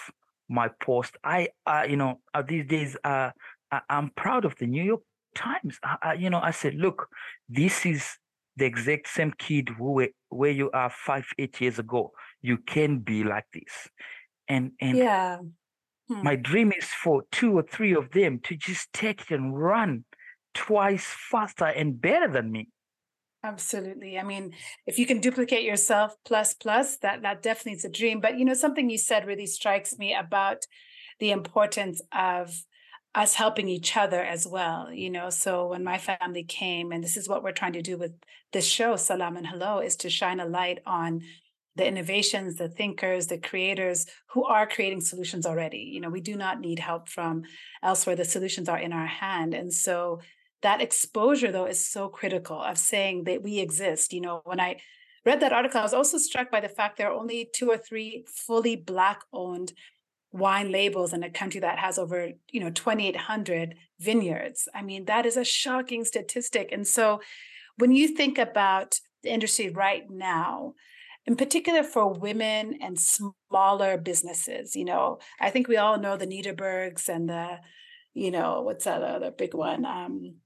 my 0.48 0.68
post. 0.80 1.16
I, 1.24 1.48
uh, 1.66 1.84
you 1.88 1.96
know, 1.96 2.20
uh, 2.32 2.42
these 2.42 2.66
days, 2.66 2.96
uh, 3.02 3.30
I, 3.70 3.80
I'm 3.88 4.10
proud 4.10 4.44
of 4.44 4.54
the 4.58 4.66
New 4.66 4.84
York 4.84 5.02
times, 5.34 5.78
I, 5.82 5.96
I, 6.02 6.12
you 6.14 6.30
know, 6.30 6.40
I 6.40 6.50
said, 6.50 6.74
look, 6.74 7.08
this 7.48 7.86
is 7.86 8.18
the 8.56 8.64
exact 8.64 9.08
same 9.08 9.32
kid 9.38 9.70
who 9.70 10.06
where 10.28 10.50
you 10.50 10.70
are 10.72 10.90
five, 10.90 11.26
eight 11.38 11.60
years 11.60 11.78
ago. 11.78 12.12
You 12.42 12.58
can 12.58 12.98
be 12.98 13.24
like 13.24 13.46
this, 13.52 13.88
and 14.48 14.72
and 14.80 14.98
yeah. 14.98 15.38
Hmm. 16.08 16.22
My 16.22 16.36
dream 16.36 16.72
is 16.72 16.86
for 16.86 17.22
two 17.30 17.56
or 17.56 17.62
three 17.62 17.94
of 17.94 18.10
them 18.10 18.40
to 18.44 18.56
just 18.56 18.92
take 18.92 19.20
it 19.22 19.30
and 19.30 19.56
run 19.56 20.04
twice 20.54 21.04
faster 21.04 21.66
and 21.66 22.00
better 22.00 22.28
than 22.28 22.50
me. 22.50 22.68
Absolutely. 23.44 24.18
I 24.18 24.22
mean, 24.22 24.54
if 24.86 24.98
you 24.98 25.06
can 25.06 25.20
duplicate 25.20 25.64
yourself 25.64 26.14
plus 26.24 26.54
plus, 26.54 26.98
that 26.98 27.22
that 27.22 27.42
definitely 27.42 27.72
is 27.72 27.84
a 27.84 27.88
dream. 27.88 28.20
But 28.20 28.38
you 28.38 28.44
know, 28.44 28.54
something 28.54 28.88
you 28.88 28.98
said 28.98 29.26
really 29.26 29.46
strikes 29.46 29.98
me 29.98 30.14
about 30.14 30.64
the 31.18 31.32
importance 31.32 32.00
of 32.12 32.54
us 33.14 33.34
helping 33.34 33.68
each 33.68 33.96
other 33.96 34.22
as 34.22 34.46
well. 34.46 34.92
You 34.92 35.10
know, 35.10 35.28
so 35.28 35.68
when 35.68 35.82
my 35.84 35.98
family 35.98 36.44
came, 36.44 36.92
and 36.92 37.02
this 37.02 37.16
is 37.16 37.28
what 37.28 37.42
we're 37.42 37.52
trying 37.52 37.74
to 37.74 37.82
do 37.82 37.98
with 37.98 38.12
this 38.52 38.66
show, 38.66 38.94
Selam 38.94 39.36
and 39.36 39.46
Hello, 39.46 39.80
is 39.80 39.96
to 39.96 40.10
shine 40.10 40.40
a 40.40 40.46
light 40.46 40.78
on 40.86 41.22
the 41.74 41.86
innovations, 41.86 42.56
the 42.56 42.68
thinkers, 42.68 43.26
the 43.26 43.38
creators 43.38 44.06
who 44.30 44.44
are 44.44 44.66
creating 44.66 45.00
solutions 45.00 45.46
already. 45.46 45.78
You 45.78 46.00
know, 46.00 46.10
we 46.10 46.20
do 46.20 46.36
not 46.36 46.60
need 46.60 46.78
help 46.78 47.08
from 47.08 47.42
elsewhere. 47.82 48.14
The 48.14 48.24
solutions 48.24 48.68
are 48.68 48.78
in 48.78 48.92
our 48.92 49.06
hand. 49.06 49.54
And 49.54 49.72
so 49.72 50.20
that 50.62 50.80
exposure 50.80 51.52
though 51.52 51.66
is 51.66 51.84
so 51.84 52.08
critical 52.08 52.60
of 52.60 52.78
saying 52.78 53.24
that 53.24 53.42
we 53.42 53.58
exist. 53.58 54.12
You 54.12 54.20
know, 54.20 54.40
when 54.44 54.60
I 54.60 54.80
read 55.24 55.40
that 55.40 55.52
article, 55.52 55.80
I 55.80 55.84
was 55.84 55.94
also 55.94 56.18
struck 56.18 56.50
by 56.50 56.60
the 56.60 56.68
fact 56.68 56.98
there 56.98 57.10
are 57.10 57.18
only 57.18 57.48
two 57.52 57.70
or 57.70 57.78
three 57.78 58.24
fully 58.28 58.76
black 58.76 59.20
owned 59.32 59.72
wine 60.32 60.72
labels 60.72 61.12
in 61.12 61.22
a 61.22 61.30
country 61.30 61.60
that 61.60 61.78
has 61.78 61.98
over 61.98 62.30
you 62.50 62.58
know 62.58 62.70
2800 62.70 63.74
vineyards 64.00 64.66
i 64.74 64.80
mean 64.80 65.04
that 65.04 65.26
is 65.26 65.36
a 65.36 65.44
shocking 65.44 66.06
statistic 66.06 66.70
and 66.72 66.86
so 66.86 67.20
when 67.76 67.92
you 67.92 68.08
think 68.08 68.38
about 68.38 68.98
the 69.22 69.28
industry 69.28 69.68
right 69.68 70.10
now 70.10 70.72
in 71.26 71.36
particular 71.36 71.82
for 71.82 72.12
women 72.12 72.78
and 72.80 72.98
smaller 72.98 73.96
businesses. 73.96 74.74
You 74.74 74.84
know, 74.84 75.18
I 75.40 75.50
think 75.50 75.68
we 75.68 75.76
all 75.76 75.98
know 75.98 76.16
the 76.16 76.26
Nederburgs 76.26 77.08
and 77.08 77.28
the, 77.28 77.60
you 78.14 78.30
know, 78.30 78.62
what's 78.62 78.84
that 78.84 79.02
other 79.02 79.30
big 79.30 79.54
one? 79.54 79.84
Um, 79.84 80.36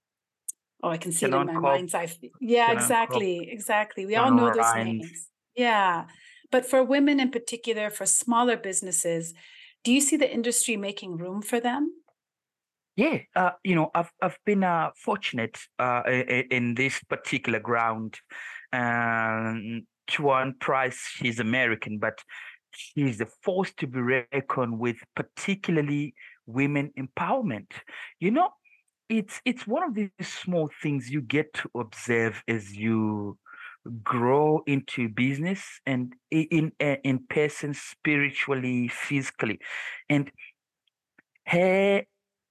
oh, 0.82 0.88
I 0.88 0.96
can 0.96 1.12
see 1.12 1.26
Canon 1.26 1.48
it 1.48 1.52
in 1.52 1.54
my 1.60 1.60
mind's 1.60 1.94
eye. 1.94 2.08
Yeah, 2.40 2.66
Canon 2.66 2.82
exactly, 2.82 3.48
exactly. 3.50 4.06
We 4.06 4.14
Canon 4.14 4.38
all 4.38 4.46
know 4.48 4.54
those 4.54 4.74
names. 4.74 5.28
Yeah, 5.54 6.06
but 6.50 6.66
for 6.66 6.82
women 6.82 7.20
in 7.20 7.30
particular, 7.30 7.90
for 7.90 8.06
smaller 8.06 8.56
businesses, 8.56 9.34
do 9.84 9.92
you 9.92 10.00
see 10.00 10.16
the 10.16 10.32
industry 10.32 10.76
making 10.76 11.16
room 11.16 11.42
for 11.42 11.60
them? 11.60 11.92
Yeah, 12.96 13.18
uh, 13.34 13.50
you 13.62 13.74
know, 13.74 13.90
I've 13.94 14.10
I've 14.22 14.38
been 14.46 14.64
uh, 14.64 14.90
fortunate 14.96 15.58
uh, 15.78 16.02
in, 16.06 16.74
this 16.74 16.98
particular 17.04 17.60
ground. 17.60 18.18
Um, 18.72 19.86
Tuanni 20.08 20.58
Price, 20.58 20.98
she's 21.14 21.38
American, 21.38 21.98
but 21.98 22.22
she's 22.70 23.18
the 23.18 23.26
force 23.42 23.72
to 23.78 23.86
be 23.86 24.00
reckoned 24.00 24.78
with, 24.78 24.96
particularly 25.14 26.14
women 26.46 26.90
empowerment. 26.98 27.70
You 28.18 28.30
know, 28.30 28.50
it's 29.08 29.40
it's 29.44 29.66
one 29.66 29.82
of 29.82 29.94
these 29.94 30.10
small 30.22 30.70
things 30.82 31.10
you 31.10 31.20
get 31.20 31.52
to 31.54 31.70
observe 31.74 32.42
as 32.48 32.76
you 32.76 33.38
grow 34.02 34.62
into 34.66 35.08
business 35.08 35.62
and 35.86 36.14
in 36.30 36.72
in, 36.80 36.96
in 37.04 37.18
person 37.28 37.74
spiritually 37.74 38.88
physically. 38.88 39.60
And 40.08 40.30
her 41.46 42.02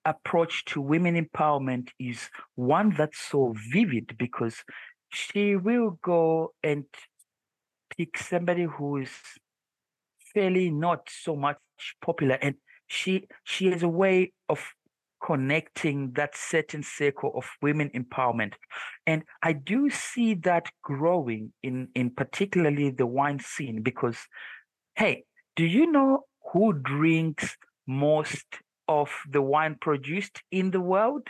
approach 0.05 0.63
to 0.65 0.79
women 0.79 1.15
empowerment 1.21 1.89
is 1.99 2.29
one 2.55 2.93
that's 2.95 3.19
so 3.19 3.53
vivid 3.71 4.15
because 4.17 4.63
she 5.09 5.55
will 5.55 5.99
go 6.01 6.53
and 6.63 6.85
pick 7.97 8.17
somebody 8.17 8.63
who 8.63 8.97
is 8.97 9.11
fairly 10.33 10.69
not 10.69 11.09
so 11.09 11.35
much 11.35 11.57
popular 12.01 12.37
and 12.41 12.55
she 12.87 13.27
she 13.43 13.67
has 13.67 13.83
a 13.83 13.89
way 13.89 14.31
of 14.47 14.63
connecting 15.25 16.11
that 16.13 16.35
certain 16.35 16.83
circle 16.83 17.31
of 17.35 17.45
women 17.61 17.89
empowerment 17.95 18.53
and 19.07 19.23
i 19.41 19.51
do 19.51 19.89
see 19.89 20.35
that 20.35 20.67
growing 20.83 21.51
in 21.63 21.87
in 21.95 22.09
particularly 22.09 22.91
the 22.91 23.05
wine 23.05 23.39
scene 23.39 23.81
because 23.81 24.19
hey 24.95 25.23
do 25.55 25.65
you 25.65 25.91
know 25.91 26.25
who 26.51 26.73
drinks 26.73 27.57
most 27.87 28.45
of 28.87 29.09
the 29.31 29.41
wine 29.41 29.75
produced 29.81 30.43
in 30.51 30.69
the 30.69 30.81
world 30.81 31.27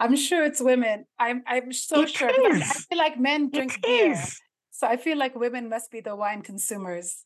i'm 0.00 0.16
sure 0.16 0.44
it's 0.44 0.60
women 0.60 1.04
i'm 1.18 1.42
i'm 1.46 1.72
so 1.72 2.02
it 2.02 2.10
sure 2.10 2.30
is. 2.52 2.62
i 2.62 2.74
feel 2.88 2.98
like 2.98 3.18
men 3.18 3.48
drink 3.50 3.74
it 3.76 3.82
beer 3.82 4.12
is. 4.12 4.40
So 4.76 4.88
I 4.88 4.96
feel 4.96 5.16
like 5.16 5.36
women 5.36 5.68
must 5.68 5.92
be 5.92 6.00
the 6.00 6.16
wine 6.16 6.42
consumers. 6.42 7.24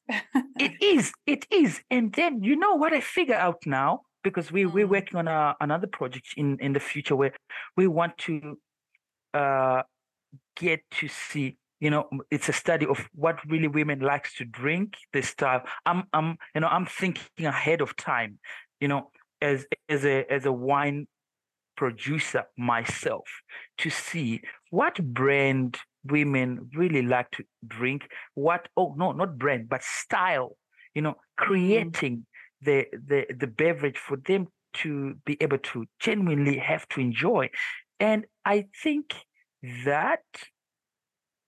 it 0.61 0.73
is. 0.83 1.11
It 1.25 1.47
is. 1.51 1.81
And 1.91 2.13
then 2.13 2.43
you 2.43 2.57
know 2.57 2.75
what 2.75 2.93
I 2.93 3.01
figure 3.01 3.37
out 3.37 3.63
now 3.65 4.03
because 4.23 4.51
we 4.51 4.65
mm. 4.65 4.73
we're 4.73 4.87
working 4.87 5.19
on 5.19 5.29
a, 5.29 5.55
another 5.61 5.87
project 5.87 6.35
in 6.37 6.59
in 6.61 6.73
the 6.73 6.81
future 6.81 7.17
where 7.17 7.33
we 7.77 7.87
want 7.87 8.17
to 8.19 8.59
uh, 9.35 9.83
get 10.57 10.81
to 10.91 11.09
see 11.09 11.57
you 11.81 11.91
know 11.91 12.09
it's 12.31 12.49
a 12.49 12.53
study 12.53 12.87
of 12.87 13.09
what 13.15 13.39
really 13.47 13.69
women 13.69 14.01
likes 14.01 14.35
to 14.35 14.45
drink 14.45 14.95
the 15.13 15.23
style 15.23 15.63
i'm 15.87 16.05
i'm 16.13 16.37
you 16.55 16.61
know 16.61 16.67
i'm 16.69 16.87
thinking 16.87 17.47
ahead 17.47 17.81
of 17.81 17.95
time 17.97 18.39
you 18.81 18.89
know 18.89 19.11
as 19.41 19.65
as 19.89 20.05
a 20.05 20.31
as 20.31 20.45
a 20.45 20.53
wine 20.53 21.07
producer 21.77 22.45
myself 22.57 23.25
to 23.77 23.89
see 23.89 24.41
what 24.71 24.97
brand 25.15 25.79
women 26.05 26.69
really 26.75 27.03
like 27.03 27.31
to 27.31 27.45
drink 27.67 28.09
what 28.35 28.69
oh 28.77 28.95
no 28.97 29.13
not 29.13 29.39
brand 29.39 29.69
but 29.69 29.83
style 29.83 30.57
you 30.95 31.03
know 31.03 31.13
mm-hmm. 31.13 31.45
creating 31.45 32.17
mm. 32.17 32.25
The 32.63 32.87
the 32.93 33.27
the 33.39 33.47
beverage 33.47 33.99
for 33.99 34.17
them 34.17 34.49
to 34.75 35.15
be 35.25 35.37
able 35.41 35.59
to 35.59 35.87
genuinely 36.01 36.59
have 36.59 36.89
to 36.89 37.01
enjoy. 37.01 37.51
And 38.01 38.27
i 38.45 38.67
think 38.83 39.15
that 39.85 40.23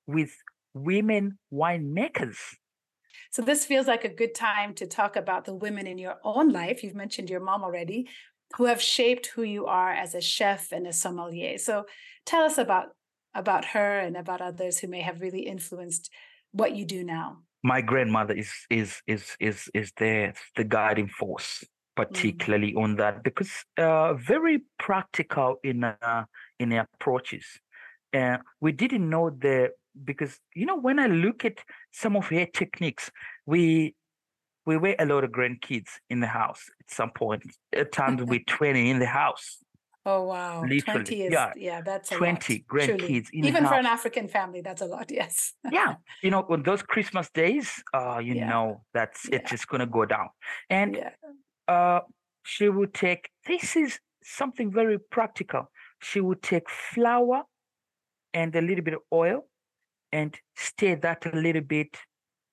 with 0.07 0.33
women 0.75 1.39
winemakers. 1.53 2.37
So 3.31 3.43
this 3.43 3.65
feels 3.65 3.87
like 3.87 4.05
a 4.05 4.15
good 4.15 4.35
time 4.35 4.75
to 4.75 4.87
talk 4.87 5.17
about 5.17 5.45
the 5.45 5.55
women 5.55 5.87
in 5.87 5.99
your 5.99 6.17
own 6.25 6.51
life. 6.51 6.83
You've 6.83 6.95
mentioned 6.95 7.31
your 7.31 7.41
mom 7.41 7.63
already 7.63 8.09
who 8.57 8.65
have 8.65 8.83
shaped 8.83 9.27
who 9.27 9.43
you 9.43 9.67
are 9.67 9.93
as 9.93 10.15
a 10.15 10.21
chef 10.21 10.73
and 10.73 10.87
a 10.87 10.93
sommelier. 10.93 11.59
So 11.59 11.87
tell 12.27 12.43
us 12.43 12.59
about 12.59 12.89
about 13.33 13.65
her 13.67 14.01
and 14.01 14.17
about 14.17 14.41
others 14.41 14.79
who 14.79 14.89
may 14.89 15.03
have 15.03 15.21
really 15.21 15.43
influenced 15.43 16.11
what 16.51 16.75
you 16.75 16.85
do 16.85 17.05
now? 17.05 17.39
My 17.63 17.81
grandmother 17.81 18.35
is 18.35 18.53
is 18.71 19.03
is 19.07 19.37
is 19.39 19.71
is 19.75 19.93
the 19.97 20.33
the 20.57 20.65
guiding 20.65 21.09
force, 21.09 21.63
mm. 21.63 21.69
particularly 21.97 22.73
mm. 22.73 22.83
on 22.83 22.97
that 22.97 23.23
because 23.23 23.53
uh, 23.77 24.15
very 24.15 24.63
practical 24.79 25.57
in 25.63 25.85
uh, 25.85 26.25
in 26.59 26.73
approaches. 26.73 27.45
Uh, 28.13 28.39
we 28.61 28.73
didn't 28.73 29.09
know 29.09 29.31
the 29.31 29.71
because 30.05 30.39
you 30.55 30.67
know 30.67 30.77
when 30.77 30.99
I 30.99 31.07
look 31.07 31.45
at 31.45 31.59
some 31.93 32.17
of 32.17 32.27
her 32.29 32.47
techniques, 32.47 33.11
we 33.47 33.95
we 34.67 34.77
were 34.77 34.97
a 34.99 35.07
lot 35.07 35.25
of 35.25 35.31
grandkids 35.31 35.89
in 36.09 36.21
the 36.21 36.27
house 36.27 36.63
at 36.81 36.91
some 36.91 37.11
point. 37.11 37.43
At 37.73 37.93
times 37.93 38.23
we're 38.31 38.45
twenty 38.47 38.91
in 38.91 38.99
the 38.99 39.07
house. 39.07 39.59
Oh 40.07 40.25
wow, 40.25 40.63
Literally, 40.63 40.81
twenty 40.81 41.23
is 41.25 41.33
yeah, 41.33 41.53
yeah 41.57 41.83
that's 41.83 42.09
twenty 42.09 42.65
grandkids. 42.67 43.29
Even 43.35 43.67
for 43.67 43.75
an 43.75 43.85
African 43.85 44.29
family, 44.29 44.63
that's 44.63 44.81
a 44.81 44.87
lot. 44.87 45.11
Yes. 45.21 45.53
yeah, 45.71 45.97
you 46.23 46.31
know, 46.31 46.47
on 46.49 46.63
those 46.63 46.83
Christmas 46.83 47.29
days, 47.31 47.83
uh, 47.93 48.19
you 48.19 48.35
yeah. 48.35 48.49
know 48.49 48.83
that's 48.95 49.29
yeah. 49.29 49.37
it's 49.37 49.51
just 49.51 49.69
gonna 49.69 49.87
go 49.87 50.07
down, 50.07 50.31
and 50.71 50.97
yeah. 50.97 51.11
uh, 51.69 52.01
she 52.45 52.71
would 52.71 52.95
take. 52.95 53.29
This 53.47 53.77
is 53.77 53.99
something 54.25 54.73
very 54.73 54.99
practical. 54.99 55.71
She 56.01 56.21
would 56.21 56.43
take 56.43 56.71
flour 56.71 57.43
and 58.33 58.57
a 58.57 58.63
little 58.63 58.85
bit 58.85 58.95
of 58.95 59.01
oil, 59.13 59.47
and 60.13 60.35
stir 60.57 60.97
that 60.97 61.27
a 61.27 61.37
little 61.37 61.63
bit, 61.63 61.99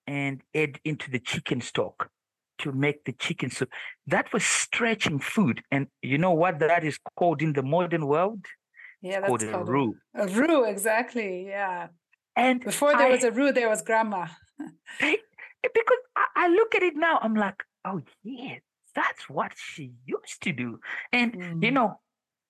and 0.06 0.42
add 0.54 0.82
into 0.84 1.10
the 1.10 1.20
chicken 1.20 1.62
stock 1.62 2.10
to 2.60 2.72
make 2.72 3.06
the 3.06 3.14
chicken 3.14 3.50
soup. 3.50 3.70
That 4.08 4.32
was 4.34 4.44
stretching 4.44 5.20
food. 5.20 5.62
And 5.72 5.88
you 6.02 6.18
know 6.18 6.32
what 6.32 6.60
that 6.60 6.84
is 6.84 7.00
called 7.18 7.42
in 7.42 7.54
the 7.54 7.64
modern 7.64 8.08
world? 8.08 8.46
Yeah, 9.02 9.22
that's 9.22 9.28
called, 9.28 9.52
called 9.52 9.68
a 9.68 9.72
roux. 9.72 9.96
A, 10.16 10.28
roux, 10.28 10.64
exactly. 10.66 11.48
Yeah. 11.48 11.88
And 12.36 12.64
before 12.64 12.92
there 12.92 13.08
I, 13.08 13.12
was 13.12 13.24
a 13.24 13.32
roux, 13.32 13.52
there 13.52 13.70
was 13.70 13.82
grandma. 13.82 14.28
because 15.00 16.02
I, 16.16 16.26
I, 16.36 16.48
look 16.50 16.76
at 16.76 16.84
it 16.84 16.96
now, 16.96 17.20
I'm 17.22 17.36
like, 17.36 17.64
oh 17.86 18.02
yeah, 18.24 18.58
that's 18.96 19.30
what 19.30 19.54
she 19.56 19.94
used 20.06 20.42
to 20.44 20.52
do. 20.52 20.80
And 21.12 21.34
mm. 21.34 21.64
you 21.64 21.72
know, 21.72 22.00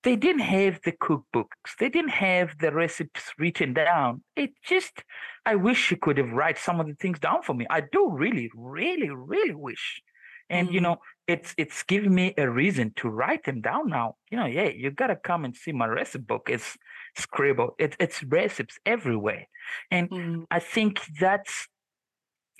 they 0.04 0.16
didn't 0.16 0.42
have 0.42 0.80
the 0.84 0.92
cookbooks 0.92 1.76
they 1.78 1.88
didn't 1.88 2.10
have 2.10 2.56
the 2.58 2.72
recipes 2.72 3.32
written 3.38 3.74
down 3.74 4.22
it 4.36 4.50
just 4.64 5.02
i 5.46 5.54
wish 5.54 5.78
she 5.78 5.96
could 5.96 6.18
have 6.18 6.30
write 6.30 6.58
some 6.58 6.80
of 6.80 6.86
the 6.86 6.94
things 6.94 7.18
down 7.18 7.42
for 7.42 7.54
me 7.54 7.66
i 7.70 7.80
do 7.80 8.10
really 8.10 8.50
really 8.54 9.10
really 9.10 9.54
wish 9.54 10.02
And 10.50 10.68
mm. 10.68 10.72
you 10.72 10.80
know, 10.80 10.96
it's 11.26 11.54
it's 11.58 11.82
giving 11.82 12.14
me 12.14 12.34
a 12.38 12.48
reason 12.48 12.92
to 12.96 13.08
write 13.08 13.44
them 13.44 13.60
down 13.60 13.88
now. 13.88 14.16
You 14.30 14.38
know, 14.38 14.46
yeah, 14.46 14.68
you 14.68 14.90
gotta 14.90 15.16
come 15.16 15.44
and 15.44 15.54
see 15.54 15.72
my 15.72 15.86
recipe 15.86 16.24
book. 16.24 16.48
It's 16.50 16.76
scribble. 17.16 17.74
It, 17.78 17.96
it's 18.00 18.22
recipes 18.22 18.78
everywhere. 18.86 19.46
And 19.90 20.10
mm. 20.10 20.44
I 20.50 20.60
think 20.60 21.00
that's 21.20 21.68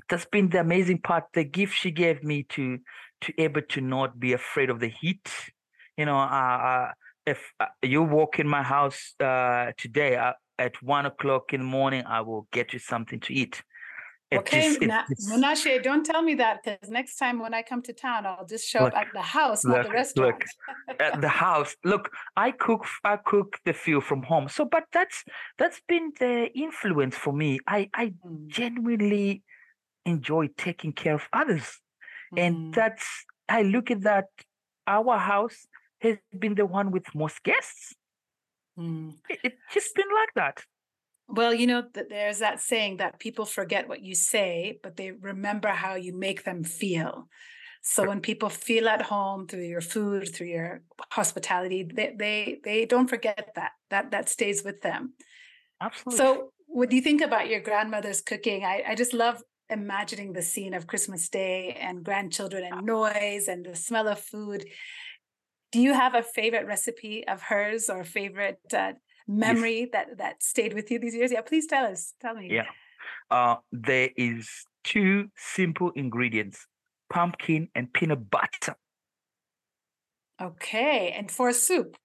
that's 0.08 0.26
been 0.26 0.48
the 0.48 0.60
amazing 0.60 1.00
part, 1.00 1.24
the 1.32 1.44
gift 1.44 1.74
she 1.74 1.90
gave 1.90 2.22
me 2.22 2.44
to 2.50 2.78
to 3.22 3.32
able 3.40 3.62
to 3.62 3.80
not 3.80 4.20
be 4.20 4.32
afraid 4.32 4.70
of 4.70 4.80
the 4.80 4.88
heat. 4.88 5.28
You 5.96 6.04
know, 6.04 6.18
uh, 6.18 6.58
uh 6.70 6.92
if 7.28 7.52
uh, 7.60 7.66
you 7.82 8.02
walk 8.02 8.38
in 8.38 8.48
my 8.48 8.62
house 8.62 9.14
uh, 9.20 9.72
today 9.76 10.16
uh, 10.16 10.32
at 10.58 10.82
one 10.82 11.06
o'clock 11.06 11.52
in 11.52 11.60
the 11.60 11.66
morning, 11.66 12.04
I 12.06 12.20
will 12.22 12.48
get 12.52 12.72
you 12.72 12.78
something 12.78 13.20
to 13.20 13.34
eat. 13.34 13.62
It 14.30 14.40
okay, 14.40 14.76
just, 14.78 15.30
Munashe, 15.30 15.82
don't 15.82 16.04
tell 16.04 16.20
me 16.20 16.34
that 16.34 16.60
because 16.62 16.90
next 16.90 17.16
time 17.16 17.38
when 17.38 17.54
I 17.54 17.62
come 17.62 17.80
to 17.82 17.94
town, 17.94 18.26
I'll 18.26 18.44
just 18.44 18.66
show 18.68 18.84
look, 18.84 18.92
up 18.92 19.06
at 19.06 19.06
the 19.14 19.22
house, 19.22 19.64
look, 19.64 19.76
not 19.76 19.86
the 19.86 19.92
restaurant. 19.92 20.44
Look, 20.86 21.00
at 21.00 21.20
the 21.22 21.28
house. 21.28 21.74
Look, 21.82 22.10
I 22.36 22.50
cook. 22.50 22.84
I 23.04 23.16
cook 23.16 23.58
the 23.64 23.72
few 23.72 24.02
from 24.02 24.22
home. 24.22 24.48
So, 24.48 24.66
but 24.66 24.84
that's 24.92 25.24
that's 25.56 25.80
been 25.88 26.12
the 26.20 26.50
influence 26.54 27.16
for 27.16 27.32
me. 27.32 27.58
I 27.66 27.88
I 27.94 28.06
mm. 28.08 28.48
genuinely 28.48 29.44
enjoy 30.04 30.48
taking 30.58 30.92
care 30.92 31.14
of 31.14 31.26
others, 31.32 31.80
mm. 32.34 32.38
and 32.42 32.74
that's 32.74 33.06
I 33.48 33.62
look 33.62 33.90
at 33.90 34.02
that. 34.02 34.26
Our 34.86 35.18
house 35.18 35.66
has 36.00 36.16
been 36.38 36.54
the 36.54 36.66
one 36.66 36.90
with 36.90 37.14
most 37.14 37.42
guests. 37.42 37.94
Mm. 38.78 39.14
It, 39.28 39.40
it's 39.42 39.56
just 39.74 39.94
been 39.94 40.06
like 40.14 40.34
that. 40.34 40.64
Well, 41.28 41.52
you 41.52 41.66
know, 41.66 41.82
there's 41.92 42.38
that 42.38 42.60
saying 42.60 42.98
that 42.98 43.18
people 43.18 43.44
forget 43.44 43.88
what 43.88 44.02
you 44.02 44.14
say, 44.14 44.78
but 44.82 44.96
they 44.96 45.10
remember 45.10 45.68
how 45.68 45.94
you 45.94 46.16
make 46.16 46.44
them 46.44 46.64
feel. 46.64 47.28
So 47.82 48.06
when 48.06 48.20
people 48.20 48.48
feel 48.48 48.88
at 48.88 49.02
home 49.02 49.46
through 49.46 49.64
your 49.64 49.80
food, 49.80 50.34
through 50.34 50.48
your 50.48 50.82
hospitality, 51.10 51.84
they 51.84 52.14
they 52.18 52.58
they 52.64 52.86
don't 52.86 53.08
forget 53.08 53.52
that. 53.54 53.72
That 53.90 54.10
that 54.10 54.28
stays 54.28 54.64
with 54.64 54.82
them. 54.82 55.14
Absolutely. 55.80 56.18
So 56.18 56.52
when 56.66 56.90
you 56.90 57.00
think 57.00 57.22
about 57.22 57.48
your 57.48 57.60
grandmother's 57.60 58.20
cooking, 58.20 58.64
I, 58.64 58.82
I 58.88 58.94
just 58.94 59.14
love 59.14 59.42
imagining 59.70 60.32
the 60.32 60.42
scene 60.42 60.74
of 60.74 60.86
Christmas 60.86 61.28
Day 61.28 61.76
and 61.80 62.04
grandchildren 62.04 62.64
and 62.64 62.86
noise 62.86 63.48
and 63.48 63.64
the 63.64 63.76
smell 63.76 64.08
of 64.08 64.18
food. 64.18 64.64
Do 65.72 65.80
you 65.80 65.92
have 65.92 66.14
a 66.14 66.22
favorite 66.22 66.66
recipe 66.66 67.26
of 67.28 67.42
hers 67.42 67.90
or 67.90 68.04
favorite 68.04 68.60
uh, 68.72 68.92
memory 69.26 69.80
yes. 69.80 69.88
that 69.92 70.18
that 70.18 70.42
stayed 70.42 70.72
with 70.72 70.90
you 70.90 70.98
these 70.98 71.14
years? 71.14 71.30
Yeah, 71.30 71.42
please 71.42 71.66
tell 71.66 71.84
us. 71.84 72.14
Tell 72.20 72.34
me. 72.34 72.48
Yeah. 72.50 72.66
Uh, 73.30 73.56
there 73.70 74.10
is 74.16 74.48
two 74.84 75.28
simple 75.36 75.90
ingredients: 75.94 76.66
pumpkin 77.12 77.68
and 77.74 77.92
peanut 77.92 78.30
butter. 78.30 78.76
Okay, 80.40 81.12
and 81.16 81.30
for 81.30 81.48
a 81.48 81.54
soup. 81.54 81.96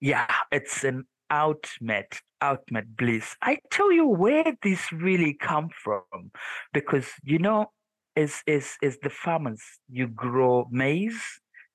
Yeah, 0.00 0.26
it's 0.50 0.82
an 0.82 1.04
ultimate, 1.30 2.20
ultimate 2.40 2.96
bliss. 2.96 3.36
I 3.42 3.58
tell 3.70 3.92
you 3.92 4.06
where 4.06 4.56
this 4.62 4.90
really 4.90 5.34
come 5.34 5.68
from, 5.84 6.32
because 6.72 7.08
you 7.22 7.38
know, 7.38 7.70
as 8.16 8.42
as 8.48 8.76
as 8.82 8.98
the 9.02 9.10
farmers, 9.10 9.62
you 9.88 10.08
grow 10.08 10.66
maize, 10.70 11.22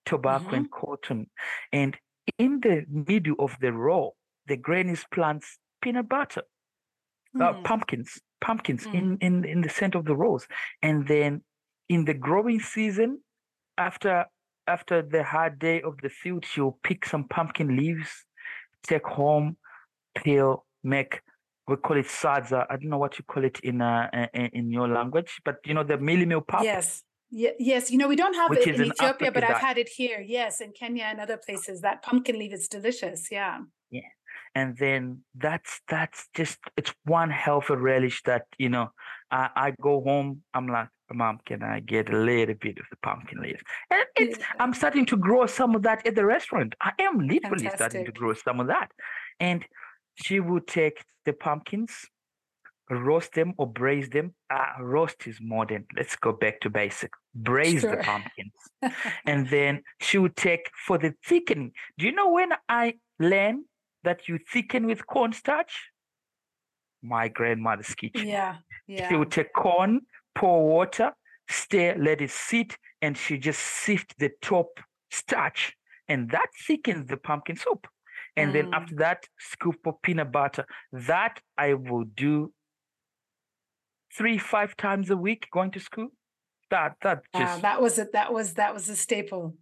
tobacco, 0.07 0.45
mm-hmm. 0.45 0.55
and 0.55 0.71
cotton, 0.71 1.27
and 1.71 1.97
in 2.37 2.59
the 2.61 2.85
middle 2.89 3.35
of 3.39 3.55
the 3.61 3.71
row 3.71 4.13
the 4.47 4.57
grannies 4.57 5.05
plants 5.13 5.59
peanut 5.81 6.09
butter, 6.09 6.43
mm. 7.35 7.41
uh, 7.41 7.53
hmm. 7.53 7.63
pumpkins, 7.63 8.19
pumpkins 8.41 8.85
mm. 8.85 8.93
in, 8.95 9.17
in, 9.21 9.45
in 9.45 9.61
the 9.61 9.69
center 9.69 9.97
of 9.97 10.05
the 10.05 10.15
rows. 10.15 10.47
And 10.81 11.07
then 11.07 11.41
in 11.89 12.05
the 12.05 12.13
growing 12.13 12.59
season, 12.59 13.21
after 13.77 14.25
after 14.69 15.01
the 15.01 15.23
hard 15.23 15.59
day 15.59 15.81
of 15.81 15.95
the 16.01 16.09
field, 16.09 16.43
she'll 16.45 16.77
pick 16.83 17.05
some 17.05 17.23
pumpkin 17.23 17.77
leaves, 17.77 18.25
take 18.85 19.05
home, 19.05 19.55
peel, 20.15 20.65
make 20.83 21.21
we 21.69 21.77
call 21.77 21.97
it 21.97 22.07
sadza. 22.07 22.65
I 22.69 22.75
don't 22.75 22.89
know 22.89 22.97
what 22.97 23.17
you 23.17 23.23
call 23.23 23.45
it 23.45 23.59
in 23.61 23.81
uh, 23.81 24.27
in 24.33 24.71
your 24.71 24.87
language, 24.87 25.39
but 25.45 25.57
you 25.65 25.73
know 25.73 25.83
the 25.83 25.97
mealie 25.97 26.27
meal 26.27 26.41
pap. 26.41 26.63
Yes, 26.63 27.03
yes. 27.31 27.91
You 27.91 27.97
know 27.97 28.07
we 28.07 28.15
don't 28.15 28.35
have 28.35 28.49
Which 28.49 28.67
it 28.67 28.75
in 28.75 28.85
Ethiopia, 28.87 29.31
but 29.31 29.43
I've 29.43 29.57
had 29.57 29.77
it 29.77 29.89
here. 29.89 30.23
Yes, 30.25 30.61
in 30.61 30.71
Kenya 30.71 31.05
and 31.05 31.19
other 31.19 31.37
places. 31.37 31.81
That 31.81 32.01
pumpkin 32.01 32.37
leaf 32.39 32.53
is 32.53 32.67
delicious. 32.67 33.27
Yeah. 33.31 33.59
Yeah 33.89 34.01
and 34.57 34.75
then 34.77 35.21
that's 35.35 35.81
that's 35.87 36.27
just 36.33 36.57
it's 36.75 36.93
one 37.05 37.29
hell 37.29 37.59
of 37.59 37.69
a 37.69 37.77
relish 37.77 38.21
that 38.23 38.43
you 38.57 38.69
know 38.69 38.89
I, 39.31 39.49
I 39.55 39.73
go 39.81 40.01
home 40.01 40.41
i'm 40.53 40.67
like 40.67 40.89
mom 41.13 41.39
can 41.45 41.63
i 41.63 41.79
get 41.79 42.11
a 42.11 42.17
little 42.17 42.55
bit 42.55 42.77
of 42.79 42.85
the 42.89 42.97
pumpkin 43.03 43.39
leaves 43.41 43.61
and 43.91 44.01
it's 44.15 44.39
yeah. 44.39 44.45
i'm 44.59 44.73
starting 44.73 45.05
to 45.07 45.17
grow 45.17 45.45
some 45.45 45.75
of 45.75 45.83
that 45.83 46.05
at 46.07 46.15
the 46.15 46.25
restaurant 46.25 46.73
i 46.81 46.91
am 46.99 47.19
literally 47.19 47.65
Fantastic. 47.65 47.77
starting 47.77 48.05
to 48.05 48.11
grow 48.11 48.33
some 48.33 48.59
of 48.59 48.67
that 48.67 48.91
and 49.39 49.63
she 50.15 50.39
would 50.39 50.67
take 50.67 51.03
the 51.25 51.33
pumpkins 51.33 51.93
roast 52.89 53.33
them 53.33 53.53
or 53.57 53.67
braise 53.67 54.09
them 54.09 54.33
uh, 54.49 54.81
roast 54.81 55.27
is 55.27 55.39
modern 55.41 55.85
let's 55.95 56.15
go 56.15 56.31
back 56.31 56.59
to 56.61 56.69
basic 56.69 57.11
braise 57.35 57.81
sure. 57.81 57.97
the 57.97 58.03
pumpkins 58.03 58.53
and 59.25 59.49
then 59.49 59.81
she 59.99 60.17
would 60.17 60.35
take 60.35 60.69
for 60.85 60.97
the 60.97 61.13
thickening 61.25 61.71
do 61.97 62.05
you 62.05 62.11
know 62.11 62.31
when 62.31 62.49
i 62.69 62.93
learned 63.19 63.63
that 64.07 64.27
you 64.27 64.39
thicken 64.53 64.85
with 64.85 65.05
cornstarch? 65.05 65.91
My 67.03 67.27
grandmother's 67.27 67.93
kitchen. 67.93 68.27
Yeah. 68.27 68.55
Yeah. 68.87 69.09
She 69.09 69.15
would 69.15 69.31
take 69.31 69.53
corn, 69.53 70.01
pour 70.33 70.67
water, 70.67 71.11
stir, 71.49 71.95
let 71.99 72.21
it 72.21 72.31
sit, 72.31 72.77
and 73.01 73.17
she 73.17 73.37
just 73.37 73.59
sift 73.59 74.15
the 74.17 74.31
top 74.41 74.79
starch. 75.11 75.75
And 76.07 76.29
that 76.31 76.47
thickens 76.65 77.07
the 77.07 77.17
pumpkin 77.17 77.57
soup. 77.57 77.85
And 78.35 78.51
mm. 78.51 78.53
then 78.53 78.73
after 78.73 78.95
that, 78.95 79.25
scoop 79.37 79.75
of 79.85 80.01
peanut 80.01 80.31
butter. 80.31 80.65
That 80.93 81.41
I 81.57 81.73
will 81.73 82.05
do 82.15 82.53
three, 84.17 84.37
five 84.37 84.75
times 84.77 85.09
a 85.09 85.17
week 85.17 85.47
going 85.51 85.71
to 85.71 85.79
school. 85.79 86.09
That 86.69 86.95
that 87.01 87.21
just 87.35 87.61
that 87.61 87.81
was 87.81 87.97
it. 87.97 88.11
That 88.13 88.33
was 88.33 88.55
that 88.55 88.73
was 88.73 88.89
a 88.89 88.95
staple. 88.95 89.55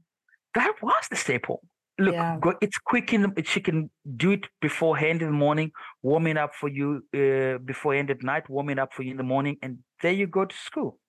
That 0.55 0.73
was 0.81 1.07
the 1.09 1.15
staple 1.15 1.61
look 1.99 2.13
yeah. 2.13 2.37
go, 2.41 2.53
it's 2.61 2.77
quick 2.77 3.13
in 3.13 3.21
the, 3.21 3.43
she 3.43 3.61
can 3.61 3.89
do 4.17 4.31
it 4.31 4.47
beforehand 4.61 5.21
in 5.21 5.27
the 5.27 5.33
morning 5.33 5.71
warming 6.01 6.37
up 6.37 6.53
for 6.53 6.69
you 6.69 7.03
uh, 7.13 7.57
beforehand 7.63 8.09
at 8.11 8.21
night 8.23 8.49
warming 8.49 8.79
up 8.79 8.93
for 8.93 9.03
you 9.03 9.11
in 9.11 9.17
the 9.17 9.23
morning 9.23 9.57
and 9.61 9.79
there 10.01 10.11
you 10.11 10.27
go 10.27 10.45
to 10.45 10.55
school 10.55 10.99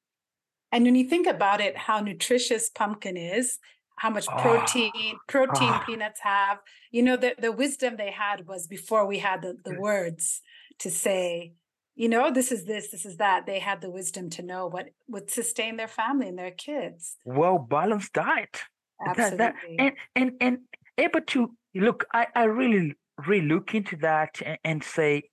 and 0.70 0.84
when 0.84 0.94
you 0.94 1.08
think 1.08 1.26
about 1.26 1.60
it 1.60 1.76
how 1.76 2.00
nutritious 2.00 2.70
pumpkin 2.70 3.16
is 3.16 3.58
how 3.98 4.10
much 4.10 4.26
protein 4.26 4.92
oh, 4.96 5.18
protein 5.28 5.70
oh. 5.72 5.82
peanuts 5.86 6.20
have 6.22 6.58
you 6.90 7.02
know 7.02 7.16
the, 7.16 7.34
the 7.38 7.50
wisdom 7.52 7.96
they 7.96 8.10
had 8.10 8.46
was 8.46 8.66
before 8.66 9.06
we 9.06 9.18
had 9.18 9.42
the, 9.42 9.56
the 9.64 9.78
words 9.80 10.40
to 10.78 10.90
say 10.90 11.52
you 11.96 12.08
know 12.08 12.30
this 12.30 12.52
is 12.52 12.64
this 12.64 12.90
this 12.90 13.04
is 13.04 13.16
that 13.16 13.46
they 13.46 13.58
had 13.58 13.80
the 13.80 13.90
wisdom 13.90 14.30
to 14.30 14.42
know 14.42 14.66
what 14.66 14.90
would 15.08 15.30
sustain 15.30 15.76
their 15.76 15.88
family 15.88 16.28
and 16.28 16.38
their 16.38 16.52
kids. 16.52 17.16
Well 17.24 17.58
balanced 17.58 18.12
diet 18.12 18.62
Absolutely. 19.04 19.36
That, 19.38 19.54
that, 19.54 19.78
and 19.78 19.92
and 20.14 20.32
and 20.40 20.58
able 20.98 21.20
to 21.20 21.54
look, 21.74 22.06
I, 22.12 22.26
I 22.34 22.44
really 22.44 22.94
really 23.26 23.46
look 23.46 23.74
into 23.74 23.96
that 23.96 24.40
and, 24.44 24.58
and 24.64 24.84
say, 24.84 25.24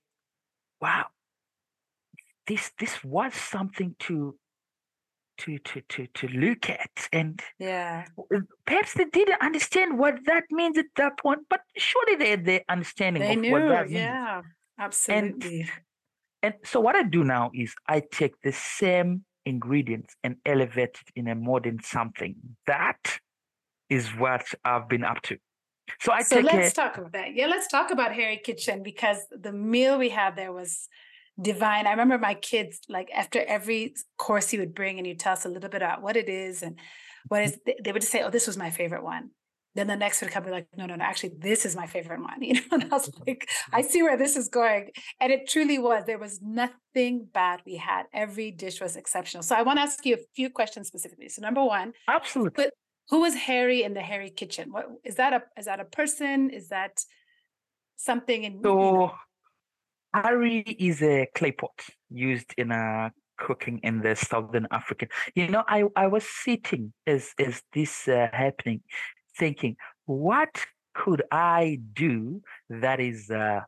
wow, 0.80 1.06
this 2.46 2.72
this 2.78 3.02
was 3.04 3.34
something 3.34 3.94
to 4.00 4.36
to 5.38 5.58
to 5.58 5.80
to 5.88 6.06
to 6.14 6.28
look 6.28 6.70
at 6.70 7.08
and 7.12 7.42
yeah. 7.58 8.04
perhaps 8.64 8.94
they 8.94 9.06
didn't 9.06 9.40
understand 9.40 9.98
what 9.98 10.14
that 10.26 10.44
means 10.52 10.78
at 10.78 10.84
that 10.94 11.18
point 11.18 11.40
but 11.50 11.60
surely 11.76 12.14
they 12.14 12.30
had 12.30 12.44
the 12.44 12.62
understanding 12.68 13.20
they 13.20 13.34
of 13.34 13.40
knew, 13.40 13.50
what 13.50 13.68
that 13.68 13.86
means. 13.86 13.94
yeah 13.94 14.42
absolutely. 14.78 15.62
and, 15.62 15.70
and 16.44 16.54
so 16.64 16.80
what 16.80 16.94
i 16.94 17.02
do 17.02 17.24
now 17.24 17.50
is 17.54 17.74
i 17.88 18.00
take 18.20 18.34
the 18.42 18.52
same 18.52 19.24
ingredients 19.46 20.14
and 20.24 20.36
elevate 20.46 20.96
it 21.02 21.10
in 21.16 21.28
a 21.28 21.34
modern 21.34 21.78
something 21.82 22.34
that 22.66 23.02
is 23.90 24.08
what 24.16 24.46
I've 24.64 24.88
been 24.88 25.04
up 25.04 25.22
to. 25.22 25.38
So 26.00 26.12
I 26.12 26.22
so 26.22 26.40
let's 26.40 26.72
a, 26.72 26.74
talk 26.74 26.96
about 26.96 27.12
that. 27.12 27.34
Yeah, 27.34 27.46
let's 27.46 27.68
talk 27.68 27.90
about 27.90 28.14
Hari 28.14 28.38
Kitchen 28.38 28.82
because 28.82 29.18
the 29.30 29.52
meal 29.52 29.98
we 29.98 30.08
had 30.08 30.34
there 30.34 30.52
was 30.52 30.88
divine. 31.40 31.86
I 31.86 31.90
remember 31.90 32.16
my 32.18 32.34
kids 32.34 32.80
like 32.88 33.10
after 33.14 33.44
every 33.44 33.94
course 34.16 34.48
he 34.50 34.58
would 34.58 34.74
bring 34.74 34.98
and 34.98 35.06
you 35.06 35.14
tell 35.14 35.34
us 35.34 35.44
a 35.44 35.48
little 35.48 35.68
bit 35.68 35.82
about 35.82 36.00
what 36.00 36.16
it 36.16 36.28
is 36.28 36.62
and 36.62 36.78
what 37.28 37.42
is 37.42 37.58
they 37.82 37.92
would 37.92 38.00
just 38.00 38.12
say, 38.12 38.22
"Oh, 38.22 38.30
this 38.30 38.46
was 38.46 38.56
my 38.56 38.70
favorite 38.70 39.04
one." 39.04 39.30
Then 39.74 39.88
the 39.88 39.96
next 39.96 40.20
would 40.20 40.30
come 40.30 40.44
be 40.44 40.50
like, 40.50 40.68
"No, 40.76 40.86
no, 40.86 40.94
no, 40.94 41.04
actually, 41.04 41.32
this 41.38 41.66
is 41.66 41.74
my 41.74 41.86
favorite 41.86 42.20
one." 42.20 42.40
You 42.42 42.54
know, 42.54 42.60
and 42.72 42.84
I 42.84 42.88
was 42.88 43.10
like, 43.26 43.48
"I 43.72 43.82
see 43.82 44.02
where 44.02 44.16
this 44.16 44.36
is 44.36 44.48
going," 44.48 44.90
and 45.20 45.32
it 45.32 45.48
truly 45.48 45.78
was. 45.78 46.04
There 46.06 46.18
was 46.18 46.40
nothing 46.42 47.26
bad 47.32 47.60
we 47.66 47.76
had. 47.76 48.04
Every 48.12 48.50
dish 48.50 48.80
was 48.80 48.96
exceptional. 48.96 49.42
So 49.42 49.56
I 49.56 49.62
want 49.62 49.78
to 49.78 49.82
ask 49.82 50.04
you 50.06 50.14
a 50.14 50.24
few 50.36 50.50
questions 50.50 50.88
specifically. 50.88 51.28
So 51.28 51.42
number 51.42 51.64
one, 51.64 51.92
absolutely, 52.08 52.66
who 53.10 53.20
was 53.20 53.34
Hari 53.34 53.82
in 53.82 53.94
the 53.94 54.02
Hari 54.02 54.30
kitchen? 54.30 54.72
What 54.72 54.86
is 55.04 55.16
that 55.16 55.32
a 55.32 55.42
is 55.58 55.66
that 55.66 55.80
a 55.80 55.84
person? 55.84 56.50
Is 56.50 56.68
that 56.68 57.04
something 57.96 58.44
in 58.44 58.62
So? 58.62 59.12
Hari 60.14 60.60
is 60.60 61.02
a 61.02 61.26
clay 61.34 61.50
pot 61.50 61.74
used 62.08 62.54
in 62.56 62.70
a 62.70 63.10
cooking 63.36 63.80
in 63.82 64.00
the 64.00 64.14
Southern 64.14 64.68
African. 64.70 65.08
You 65.34 65.48
know, 65.48 65.64
I, 65.66 65.84
I 65.96 66.06
was 66.06 66.24
sitting 66.24 66.92
as 67.06 67.32
as 67.38 67.62
this 67.72 68.08
uh, 68.08 68.28
happening, 68.32 68.80
thinking, 69.38 69.76
what 70.06 70.54
could 70.94 71.22
I 71.30 71.80
do 71.92 72.42
that 72.70 73.00
is 73.00 73.30
uh, 73.30 73.60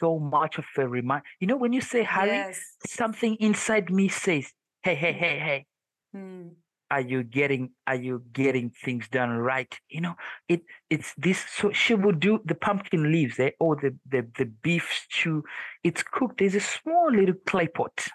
so 0.00 0.18
much 0.18 0.58
of 0.58 0.64
a 0.76 0.86
reminder? 0.86 1.24
You 1.40 1.46
know, 1.46 1.56
when 1.56 1.72
you 1.72 1.80
say 1.80 2.02
Hari, 2.02 2.30
yes. 2.30 2.60
something 2.86 3.36
inside 3.36 3.90
me 3.90 4.08
says, 4.08 4.52
"Hey, 4.82 4.94
hey, 4.94 5.12
hey, 5.12 5.38
hey." 5.38 5.66
Hmm 6.12 6.48
are 6.92 7.00
you 7.00 7.22
getting 7.22 7.70
are 7.86 7.96
you 8.08 8.22
getting 8.32 8.70
things 8.84 9.08
done 9.08 9.30
right 9.30 9.78
you 9.88 10.00
know 10.00 10.14
it 10.46 10.60
it's 10.90 11.14
this 11.16 11.42
so 11.56 11.72
she 11.72 11.94
would 11.94 12.20
do 12.20 12.38
the 12.44 12.54
pumpkin 12.54 13.10
leaves 13.10 13.38
eh, 13.40 13.50
or 13.58 13.76
the, 13.76 13.96
the 14.10 14.20
the 14.38 14.44
beef 14.62 14.86
stew 14.92 15.42
it's 15.82 16.02
cooked 16.02 16.38
there's 16.38 16.54
a 16.54 16.60
small 16.60 17.10
little 17.10 17.34
clay 17.46 17.66
pot 17.66 18.06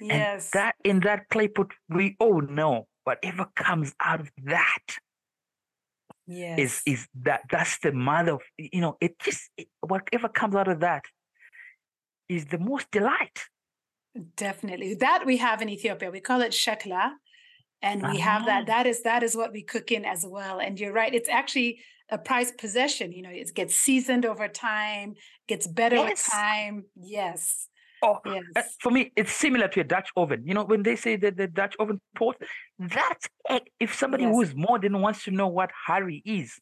yes 0.00 0.50
and 0.54 0.58
that 0.58 0.74
in 0.84 1.00
that 1.00 1.28
clay 1.28 1.48
pot 1.48 1.70
we 1.90 2.16
all 2.18 2.40
know 2.40 2.86
whatever 3.04 3.44
comes 3.54 3.94
out 4.00 4.20
of 4.20 4.30
that 4.42 4.86
yes 6.26 6.58
is 6.58 6.82
is 6.86 7.08
that 7.22 7.42
that's 7.50 7.78
the 7.80 7.92
mother 7.92 8.32
of 8.32 8.42
you 8.56 8.80
know 8.80 8.96
it 9.00 9.18
just 9.18 9.50
it, 9.56 9.68
whatever 9.80 10.28
comes 10.28 10.54
out 10.54 10.68
of 10.68 10.80
that 10.80 11.04
is 12.28 12.46
the 12.46 12.58
most 12.58 12.90
delight 12.90 13.40
definitely 14.36 14.94
that 14.94 15.24
we 15.26 15.36
have 15.36 15.60
in 15.60 15.68
ethiopia 15.68 16.10
we 16.10 16.20
call 16.20 16.40
it 16.40 16.52
shekla 16.52 17.12
and 17.82 18.00
we 18.02 18.08
uh-huh. 18.08 18.18
have 18.18 18.46
that 18.46 18.62
ah. 18.62 18.66
that 18.66 18.86
is 18.86 19.02
that 19.02 19.22
is 19.22 19.36
what 19.36 19.52
we 19.52 19.62
cook 19.62 19.90
in 19.92 20.04
as 20.04 20.24
well 20.26 20.60
and 20.60 20.80
you're 20.80 20.92
right 20.92 21.14
it's 21.14 21.28
actually 21.28 21.78
a 22.10 22.18
prized 22.18 22.56
possession 22.58 23.12
you 23.12 23.22
know 23.22 23.30
it 23.30 23.52
gets 23.54 23.74
seasoned 23.74 24.24
over 24.24 24.48
time 24.48 25.14
gets 25.48 25.66
better 25.66 25.96
yes. 25.96 26.10
with 26.10 26.32
time 26.32 26.84
yes 26.96 27.68
Oh, 28.04 28.20
uh, 28.26 28.40
yes. 28.54 28.76
for 28.80 28.90
me, 28.90 29.12
it's 29.16 29.32
similar 29.32 29.68
to 29.68 29.80
a 29.80 29.84
Dutch 29.84 30.10
oven. 30.16 30.42
You 30.46 30.54
know, 30.54 30.64
when 30.64 30.82
they 30.82 30.96
say 30.96 31.16
that 31.16 31.36
the 31.36 31.46
Dutch 31.46 31.74
oven 31.78 32.00
pot, 32.16 32.36
that's 32.78 33.28
if 33.80 33.94
somebody 33.94 34.24
yes. 34.24 34.34
who's 34.34 34.54
modern 34.54 35.00
wants 35.00 35.24
to 35.24 35.30
know 35.30 35.48
what 35.48 35.70
Hari 35.86 36.22
is, 36.24 36.60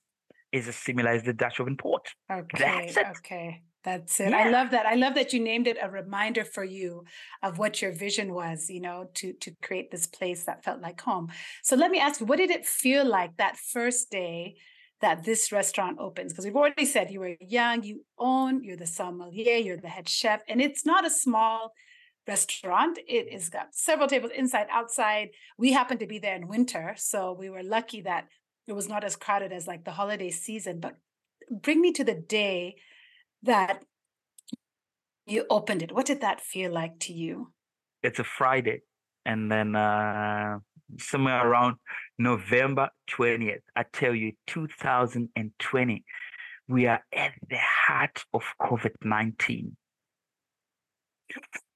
is 0.53 0.69
as 0.69 0.77
similar 0.77 1.11
as 1.11 1.23
the 1.25 1.33
Dutch 1.33 1.59
oven 1.61 1.77
pot. 1.77 2.07
Okay. 2.31 2.95
Okay. 3.19 3.63
That's 3.85 4.21
it. 4.21 4.31
Yeah. 4.31 4.39
I 4.39 4.51
love 4.51 4.71
that. 4.71 4.87
I 4.87 4.95
love 4.95 5.15
that 5.17 5.33
you 5.33 5.41
named 5.41 5.67
it 5.67 5.77
a 5.83 5.91
reminder 5.91 6.45
for 6.45 6.63
you 6.63 7.05
of 7.43 7.59
what 7.59 7.83
your 7.83 7.91
vision 7.91 8.33
was, 8.33 8.71
you 8.71 8.81
know, 8.81 9.09
to 9.15 9.33
to 9.33 9.51
create 9.61 9.91
this 9.91 10.07
place 10.07 10.45
that 10.45 10.63
felt 10.63 10.81
like 10.81 11.01
home. 11.01 11.31
So 11.63 11.75
let 11.75 11.91
me 11.91 11.99
ask 11.99 12.21
you, 12.21 12.27
what 12.27 12.39
did 12.39 12.51
it 12.51 12.65
feel 12.65 13.05
like 13.05 13.37
that 13.39 13.57
first 13.57 14.11
day 14.11 14.57
that 15.03 15.25
this 15.25 15.53
restaurant 15.53 15.99
opens? 16.01 16.33
Because 16.33 16.47
we've 16.47 16.57
already 16.57 16.87
said 16.87 17.11
you 17.11 17.21
were 17.21 17.37
young, 17.41 17.83
you 17.83 18.05
own, 18.19 18.65
you're 18.65 18.77
the 18.77 18.87
sommelier, 18.87 19.57
you're 19.57 19.77
the 19.77 19.88
head 19.88 20.09
chef, 20.09 20.41
and 20.49 20.61
it's 20.61 20.87
not 20.87 21.05
a 21.05 21.11
small 21.11 21.73
restaurant. 22.27 22.99
It 23.07 23.33
has 23.33 23.51
got 23.51 23.75
several 23.75 24.09
tables 24.09 24.33
inside, 24.35 24.69
outside. 24.71 25.31
We 25.59 25.73
happened 25.73 26.01
to 26.01 26.07
be 26.07 26.19
there 26.19 26.37
in 26.37 26.49
winter, 26.49 26.95
so 26.97 27.33
we 27.33 27.51
were 27.51 27.62
lucky 27.62 28.01
that 28.03 28.29
it 28.67 28.73
was 28.73 28.88
not 28.88 29.05
as 29.05 29.17
crowded 29.17 29.53
as 29.53 29.67
like 29.67 29.85
the 29.85 29.91
holiday 29.91 30.31
season. 30.31 30.81
But 30.81 30.97
bring 31.51 31.81
me 31.81 31.93
to 31.93 32.05
the 32.05 32.15
day 32.15 32.77
that 33.43 33.83
you 35.27 35.45
opened 35.51 35.83
it. 35.83 35.93
What 35.93 36.07
did 36.07 36.21
that 36.21 36.41
feel 36.41 36.73
like 36.73 36.99
to 37.01 37.12
you? 37.12 37.53
It's 38.03 38.19
a 38.19 38.25
Friday. 38.25 38.83
And 39.25 39.51
then 39.51 39.77
uh, 39.77 40.59
somewhere 40.99 41.47
around 41.47 41.77
November 42.23 42.91
20th, 43.11 43.63
I 43.75 43.85
tell 43.93 44.15
you, 44.15 44.33
2020, 44.47 46.05
we 46.69 46.87
are 46.87 47.03
at 47.13 47.33
the 47.49 47.59
heart 47.59 48.25
of 48.33 48.43
COVID 48.61 48.95
19. 49.03 49.77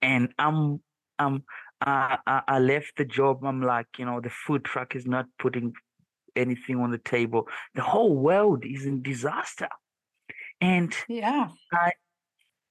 And 0.03 0.33
I'm, 0.39 0.81
I'm, 1.19 1.45
uh, 1.85 2.17
I 2.27 2.59
left 2.59 2.93
the 2.97 3.05
job. 3.05 3.45
I'm 3.45 3.63
like, 3.63 3.87
you 3.99 4.05
know, 4.05 4.21
the 4.21 4.31
food 4.31 4.65
truck 4.65 4.95
is 4.95 5.07
not 5.07 5.27
putting 5.39 5.73
anything 6.37 6.77
on 6.77 6.91
the 6.91 6.99
table. 6.99 7.49
The 7.75 7.83
whole 7.83 8.15
world 8.15 8.65
is 8.65 8.87
in 8.87 9.03
disaster. 9.03 9.69
And 10.61 10.95
yeah, 11.09 11.49
I 11.73 11.93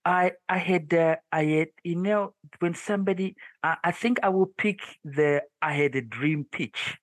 I 0.05 0.31
I 0.47 0.57
had 0.57 0.93
uh, 0.93 1.17
I 1.31 1.43
had 1.43 1.67
you 1.83 1.95
know 1.95 2.33
when 2.59 2.73
somebody 2.73 3.35
I, 3.61 3.77
I 3.83 3.91
think 3.91 4.19
I 4.23 4.29
will 4.29 4.51
pick 4.57 4.79
the 5.03 5.43
I 5.61 5.73
had 5.73 5.95
a 5.95 6.01
dream 6.01 6.45
pitch. 6.51 6.97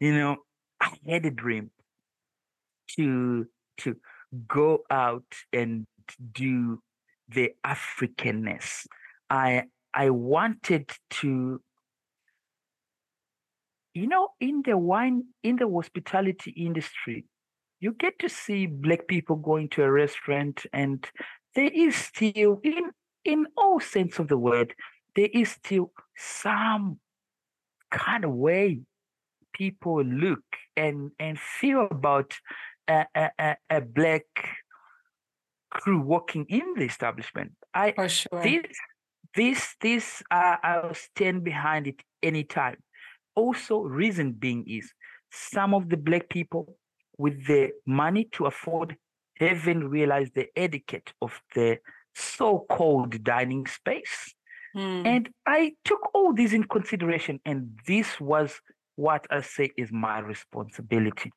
You 0.00 0.14
know, 0.14 0.36
I 0.80 0.92
had 1.06 1.26
a 1.26 1.30
dream 1.30 1.70
to 2.96 3.46
to 3.78 3.96
go 4.48 4.80
out 4.90 5.32
and 5.52 5.86
do 6.32 6.82
the 7.28 7.52
Africanness. 7.64 8.86
I 9.28 9.64
I 9.92 10.10
wanted 10.10 10.90
to 11.20 11.60
you 13.94 14.06
know 14.06 14.28
in 14.40 14.62
the 14.64 14.76
wine 14.76 15.24
in 15.42 15.56
the 15.56 15.68
hospitality 15.68 16.52
industry 16.52 17.24
you 17.80 17.92
get 17.92 18.18
to 18.20 18.28
see 18.28 18.66
black 18.66 19.08
people 19.08 19.36
going 19.36 19.68
to 19.68 19.82
a 19.82 19.90
restaurant 19.90 20.64
and 20.72 21.06
there 21.54 21.70
is 21.72 21.96
still 21.96 22.60
in 22.62 22.90
in 23.24 23.46
all 23.56 23.80
sense 23.80 24.18
of 24.18 24.28
the 24.28 24.38
word 24.38 24.74
there 25.16 25.28
is 25.32 25.50
still 25.50 25.90
some 26.16 27.00
kind 27.90 28.24
of 28.24 28.30
way 28.30 28.80
people 29.62 29.98
look 30.24 30.46
and 30.76 30.98
and 31.24 31.38
feel 31.38 31.86
about 31.90 32.30
a, 32.88 33.04
a, 33.14 33.56
a 33.78 33.80
black 33.80 34.26
crew 35.70 36.00
working 36.14 36.44
in 36.48 36.66
the 36.76 36.86
establishment 36.92 37.52
i 37.74 37.92
For 37.92 38.08
sure. 38.08 38.42
this 38.42 38.66
this 39.36 39.60
this 39.86 40.06
uh, 40.30 40.56
i'll 40.68 40.94
stand 41.08 41.44
behind 41.44 41.86
it 41.92 42.00
anytime 42.30 42.78
also 43.36 43.74
reason 44.02 44.32
being 44.32 44.64
is 44.78 44.86
some 45.30 45.74
of 45.78 45.88
the 45.88 45.96
black 45.96 46.28
people 46.28 46.62
with 47.18 47.36
the 47.46 47.70
money 47.86 48.24
to 48.32 48.46
afford 48.46 48.96
haven't 49.38 49.88
realized 49.88 50.34
the 50.34 50.48
etiquette 50.56 51.12
of 51.22 51.40
the 51.54 51.78
so-called 52.14 53.22
dining 53.24 53.66
space. 53.66 54.34
Mm. 54.76 55.06
And 55.06 55.30
I 55.46 55.72
took 55.84 56.14
all 56.14 56.32
this 56.34 56.52
in 56.52 56.64
consideration, 56.64 57.40
and 57.44 57.78
this 57.86 58.20
was 58.20 58.60
what 58.96 59.26
I 59.30 59.40
say 59.42 59.70
is 59.76 59.90
my 59.92 60.18
responsibility. 60.18 61.32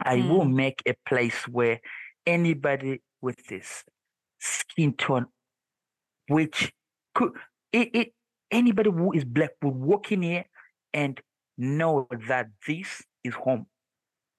I 0.00 0.18
mm. 0.18 0.28
will 0.28 0.44
make 0.44 0.82
a 0.86 0.94
place 1.06 1.46
where 1.48 1.80
anybody 2.26 3.02
with 3.20 3.46
this 3.46 3.84
skin 4.38 4.94
tone, 4.94 5.26
which 6.28 6.72
could 7.14 7.32
it, 7.72 7.90
it 7.94 8.12
anybody 8.50 8.90
who 8.90 9.12
is 9.12 9.24
black 9.24 9.50
will 9.62 9.72
walk 9.72 10.12
in 10.12 10.22
here 10.22 10.44
and 10.92 11.20
know 11.58 12.08
that 12.28 12.48
this 12.66 13.02
is 13.24 13.34
home. 13.34 13.66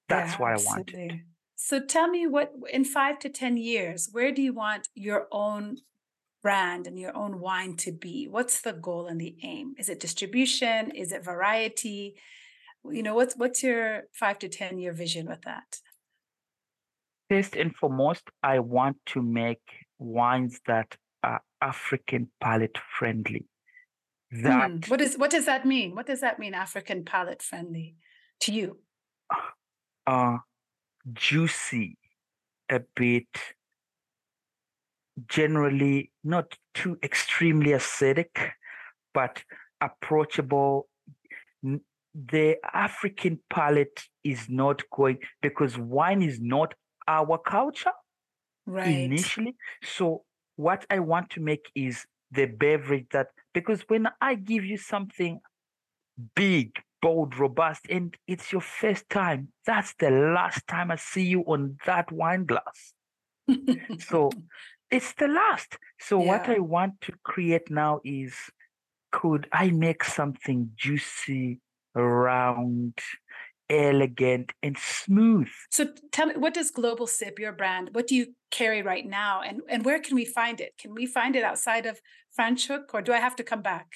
That's 0.10 0.34
yeah, 0.34 0.38
what 0.39 0.51
I 0.51 0.63
wanted. 0.63 1.21
So 1.55 1.79
tell 1.79 2.07
me 2.07 2.25
what 2.25 2.53
in 2.73 2.84
five 2.84 3.19
to 3.19 3.29
10 3.29 3.57
years, 3.57 4.10
where 4.12 4.31
do 4.31 4.41
you 4.41 4.53
want 4.53 4.89
your 4.95 5.27
own 5.31 5.77
brand 6.41 6.88
and 6.88 6.97
your 6.97 7.15
own 7.15 7.39
wine 7.39 7.75
to 7.77 7.91
be? 7.91 8.27
What's 8.27 8.62
the 8.62 8.73
goal 8.73 9.08
and 9.08 9.19
the 9.19 9.36
aim? 9.43 9.75
Is 9.77 9.89
it 9.89 9.99
distribution? 9.99 10.91
Is 10.91 11.12
it 11.12 11.23
variety? 11.23 12.15
You 12.84 13.04
know, 13.04 13.15
what's 13.15 13.36
what's 13.36 13.63
your 13.63 14.04
five 14.12 14.39
to 14.39 14.49
10 14.49 14.80
year 14.80 14.93
vision 14.93 15.27
with 15.27 15.41
that? 15.43 15.80
First 17.30 17.56
and 17.56 17.75
foremost, 17.75 18.23
I 18.43 18.60
want 18.60 18.97
to 19.08 19.21
make 19.21 19.62
wines 19.99 20.60
that 20.67 20.97
are 21.23 21.41
African 21.62 22.30
palate 22.41 22.77
friendly. 22.97 23.45
That 24.32 24.71
mm. 24.71 24.89
what 24.89 25.01
is 25.01 25.17
what 25.17 25.32
does 25.32 25.45
that 25.45 25.65
mean? 25.65 25.95
What 25.95 26.08
does 26.08 26.21
that 26.21 26.39
mean, 26.39 26.54
African 26.54 27.06
palate 27.06 27.41
friendly 27.41 27.95
to 28.41 28.51
you? 28.51 28.80
uh, 30.08 30.38
juicy, 31.13 31.97
a 32.69 32.82
bit 32.95 33.27
generally 35.28 36.12
not 36.24 36.58
too 36.74 36.97
extremely 37.04 37.71
acidic, 37.71 38.52
but 39.13 39.43
approachable. 39.82 40.88
The 42.13 42.58
African 42.74 43.39
palate 43.50 44.04
is 44.24 44.50
not 44.50 44.84
going 44.91 45.19
because 45.41 45.78
wine 45.78 46.21
is 46.21 46.39
not 46.39 46.74
our 47.08 47.38
culture 47.38 47.91
right. 48.65 48.88
initially. 48.88 49.56
So, 49.84 50.24
what 50.56 50.86
I 50.89 51.00
want 51.00 51.30
to 51.32 51.41
make 51.41 51.71
is 51.74 52.06
the 52.32 52.45
beverage 52.45 53.08
that 53.12 53.28
because 53.54 53.82
when 53.88 54.08
I 54.21 54.36
give 54.36 54.63
you 54.63 54.78
something 54.78 55.39
big, 56.36 56.80
bold, 57.02 57.38
robust, 57.38 57.86
and 57.89 58.15
it's 58.28 58.52
your 58.52 58.62
first 58.62 59.10
time. 59.10 59.50
That's 59.65 59.93
the 60.00 60.12
last 60.12 60.67
time 60.67 60.91
I 60.91 60.95
see 60.95 61.24
you 61.24 61.41
on 61.41 61.78
that 61.86 62.12
wine 62.12 62.45
glass. 62.45 62.93
so 64.00 64.30
it's 64.91 65.13
the 65.13 65.27
last. 65.27 65.77
So 65.99 66.21
yeah. 66.21 66.27
what 66.27 66.49
I 66.49 66.60
want 66.60 67.01
to 67.01 67.13
create 67.23 67.69
now 67.69 68.01
is 68.04 68.34
could 69.12 69.47
I 69.51 69.71
make 69.71 70.04
something 70.04 70.71
juicy, 70.75 71.60
round, 71.95 72.97
elegant, 73.69 74.54
and 74.63 74.77
smooth? 74.77 75.49
So 75.69 75.88
tell 76.12 76.27
me, 76.27 76.36
what 76.36 76.54
does 76.54 76.71
Global 76.71 77.08
Sip, 77.08 77.39
your 77.39 77.51
brand, 77.51 77.89
what 77.93 78.08
do 78.08 78.15
you 78.15 78.34
carry 78.51 78.82
right 78.82 79.06
now? 79.06 79.41
And 79.41 79.62
and 79.69 79.84
where 79.86 79.99
can 79.99 80.15
we 80.15 80.25
find 80.25 80.62
it? 80.62 80.73
Can 80.77 80.93
we 80.93 81.06
find 81.06 81.36
it 81.36 81.43
outside 81.43 81.86
of 81.86 82.01
Franschhoek 82.38 82.93
or 82.93 83.01
do 83.01 83.13
I 83.13 83.17
have 83.17 83.36
to 83.38 83.43
come 83.43 83.62
back? 83.62 83.88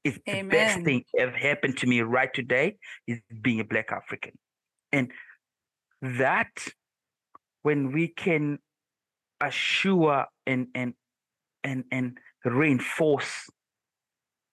It's 0.03 0.19
Amen. 0.27 0.49
the 0.49 0.57
best 0.57 0.75
thing 0.83 1.03
ever 1.17 1.37
happened 1.49 1.77
to 1.77 1.87
me 1.87 2.01
right 2.01 2.33
today 2.33 2.77
is 3.07 3.19
being 3.41 3.59
a 3.59 3.67
black 3.73 3.91
African. 3.91 4.33
And 4.91 5.11
that 6.01 6.51
when 7.63 7.91
we 7.91 8.07
can 8.07 8.59
assure 9.41 10.25
and 10.45 10.67
and 10.73 10.93
and 11.63 11.83
and 11.91 12.17
reinforce. 12.45 13.49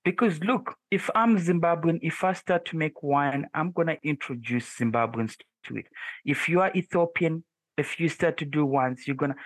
Because 0.04 0.38
look 0.40 0.74
if 0.90 1.09
i'm 1.14 1.38
zimbabwean 1.38 1.98
if 2.02 2.22
i 2.24 2.33
start 2.35 2.66
to 2.66 2.76
make 2.76 3.02
wine 3.02 3.46
i'm 3.54 3.70
going 3.72 3.88
to 3.88 3.98
introduce 4.02 4.76
zimbabweans 4.76 5.37
to 5.64 5.76
it. 5.76 5.87
If 6.24 6.48
you 6.48 6.61
are 6.61 6.70
ethiopian 6.74 7.44
if 7.78 7.98
you 7.98 8.09
start 8.09 8.37
to 8.38 8.44
do 8.44 8.66
wines 8.66 9.07
you're 9.07 9.16
going 9.16 9.33
to 9.33 9.38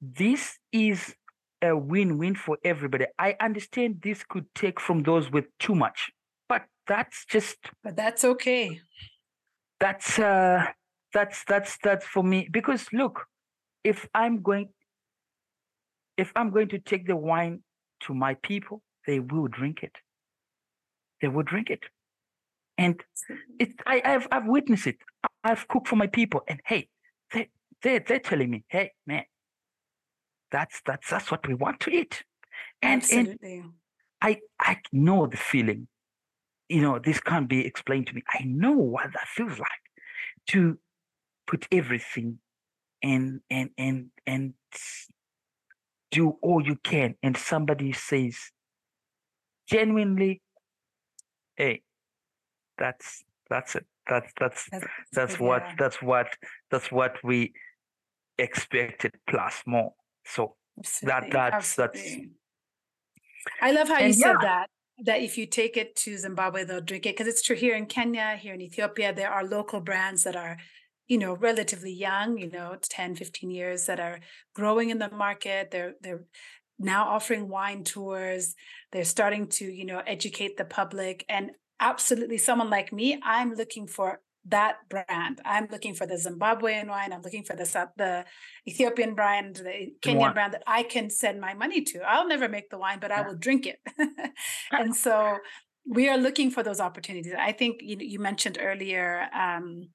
this 0.00 0.58
is 0.72 1.14
a 1.62 1.76
win-win 1.76 2.34
for 2.34 2.58
everybody. 2.64 3.06
I 3.18 3.34
understand 3.40 4.00
this 4.02 4.22
could 4.22 4.46
take 4.54 4.78
from 4.78 5.02
those 5.02 5.30
with 5.30 5.46
too 5.58 5.74
much 5.74 6.10
but 6.48 6.62
that's 6.86 7.26
just 7.26 7.58
but 7.84 7.96
that's 7.96 8.24
okay. 8.24 8.80
That's 9.80 10.18
uh 10.18 10.66
that's 11.16 11.44
that's 11.44 11.78
that's 11.82 12.06
for 12.06 12.22
me. 12.22 12.48
Because 12.50 12.86
look 12.92 13.26
if 13.84 14.08
i'm 14.14 14.42
going 14.42 14.68
if 16.16 16.32
i'm 16.36 16.50
going 16.50 16.68
to 16.68 16.78
take 16.78 17.06
the 17.06 17.16
wine 17.16 17.62
to 18.04 18.14
my 18.14 18.34
people 18.50 18.82
they 19.06 19.20
will 19.20 19.46
drink 19.46 19.82
it. 19.82 19.96
They 21.22 21.28
will 21.28 21.44
drink 21.44 21.70
it. 21.70 21.84
And 22.76 23.00
it 23.58 23.70
I, 23.86 24.02
have 24.04 24.26
I've 24.30 24.46
witnessed 24.46 24.88
it. 24.88 24.98
I've 25.44 25.66
cooked 25.68 25.88
for 25.88 25.96
my 25.96 26.08
people. 26.08 26.40
And 26.48 26.60
hey 26.66 26.88
they, 27.32 27.48
they 27.82 27.98
they're 28.00 28.26
telling 28.30 28.50
me 28.50 28.64
hey 28.68 28.92
man 29.06 29.24
that's 30.50 30.82
that's 30.84 31.08
that's 31.08 31.30
what 31.30 31.46
we 31.48 31.54
want 31.54 31.80
to 31.80 31.90
eat. 31.90 32.24
And, 32.82 33.02
Absolutely. 33.02 33.58
and 33.58 33.72
i 34.20 34.40
i 34.60 34.76
know 34.92 35.26
the 35.26 35.38
feeling. 35.52 35.88
You 36.68 36.82
know 36.82 36.98
this 36.98 37.20
can't 37.20 37.48
be 37.48 37.64
explained 37.64 38.08
to 38.08 38.14
me. 38.14 38.22
I 38.28 38.42
know 38.44 38.72
what 38.72 39.12
that 39.14 39.28
feels 39.28 39.58
like 39.58 39.84
to 40.48 40.78
put 41.46 41.66
everything 41.70 42.38
and 43.02 43.40
and 43.50 43.70
and 43.78 44.06
and 44.26 44.54
do 46.10 46.36
all 46.42 46.64
you 46.64 46.76
can 46.76 47.14
and 47.22 47.36
somebody 47.36 47.92
says 47.92 48.36
genuinely 49.68 50.40
hey 51.56 51.82
that's 52.78 53.24
that's 53.50 53.74
it 53.74 53.86
that's 54.08 54.32
that's 54.38 54.68
that's, 54.70 54.86
that's 55.12 55.40
what 55.40 55.62
yeah. 55.62 55.74
that's 55.78 56.02
what 56.02 56.28
that's 56.70 56.90
what 56.92 57.16
we 57.24 57.52
expected 58.38 59.12
plus 59.28 59.62
more 59.66 59.92
so 60.24 60.54
Absolutely. 60.78 61.30
that 61.30 61.32
that's 61.32 61.78
Absolutely. 61.78 62.00
that's 62.00 62.26
I 63.60 63.72
love 63.72 63.88
how 63.88 63.98
you 63.98 64.12
said 64.12 64.36
that 64.42 64.68
that 65.04 65.20
if 65.20 65.36
you 65.36 65.46
take 65.46 65.76
it 65.76 65.94
to 65.96 66.16
Zimbabwe, 66.16 66.64
they'll 66.64 66.80
drink 66.80 67.06
it. 67.06 67.16
Because 67.16 67.26
it's 67.26 67.42
true 67.42 67.56
here 67.56 67.76
in 67.76 67.86
Kenya, 67.86 68.36
here 68.36 68.54
in 68.54 68.60
Ethiopia, 68.60 69.12
there 69.12 69.30
are 69.30 69.44
local 69.44 69.80
brands 69.80 70.24
that 70.24 70.36
are 70.36 70.56
you 71.08 71.18
know 71.18 71.36
relatively 71.36 71.92
young 71.92 72.38
you 72.38 72.50
know 72.50 72.76
10 72.80 73.14
15 73.14 73.50
years 73.50 73.86
that 73.86 74.00
are 74.00 74.20
growing 74.54 74.90
in 74.90 74.98
the 74.98 75.10
market. 75.10 75.70
They're 75.70 75.94
they're 76.00 76.24
now 76.78 77.08
offering 77.08 77.48
wine 77.48 77.84
tours. 77.84 78.54
They're 78.92 79.04
starting 79.04 79.48
to 79.48 79.64
you 79.64 79.84
know 79.84 80.02
educate 80.06 80.56
the 80.56 80.64
public. 80.64 81.24
And 81.28 81.52
absolutely 81.78 82.38
someone 82.38 82.70
like 82.70 82.90
me 82.90 83.20
i'm 83.22 83.52
looking 83.52 83.86
for 83.86 84.20
that 84.48 84.76
brand. 84.88 85.40
I'm 85.44 85.66
looking 85.72 85.92
for 85.92 86.06
the 86.06 86.14
zimbabwean 86.14 86.86
wine. 86.86 87.12
I'm 87.12 87.20
looking 87.20 87.42
for 87.42 87.56
the 87.56 87.88
the 87.96 88.24
ethiopian 88.66 89.14
brand 89.14 89.56
the 89.56 89.92
kenyan 90.00 90.32
brand 90.32 90.54
that 90.54 90.62
i 90.66 90.82
can 90.82 91.10
send 91.10 91.40
my 91.40 91.52
money 91.52 91.82
to. 91.82 92.00
I'll 92.00 92.28
never 92.28 92.48
make 92.48 92.70
the 92.70 92.78
wine 92.78 92.98
but 93.00 93.12
i 93.12 93.22
will 93.22 93.36
drink 93.36 93.66
it. 93.66 93.80
And 94.72 94.94
so 94.94 95.38
we 95.86 96.08
are 96.08 96.18
looking 96.18 96.50
for 96.50 96.62
those 96.62 96.80
opportunities. 96.80 97.32
I 97.38 97.52
think 97.52 97.80
you, 97.80 97.96
you 98.00 98.18
mentioned 98.18 98.58
earlier 98.60 99.28
um, 99.34 99.88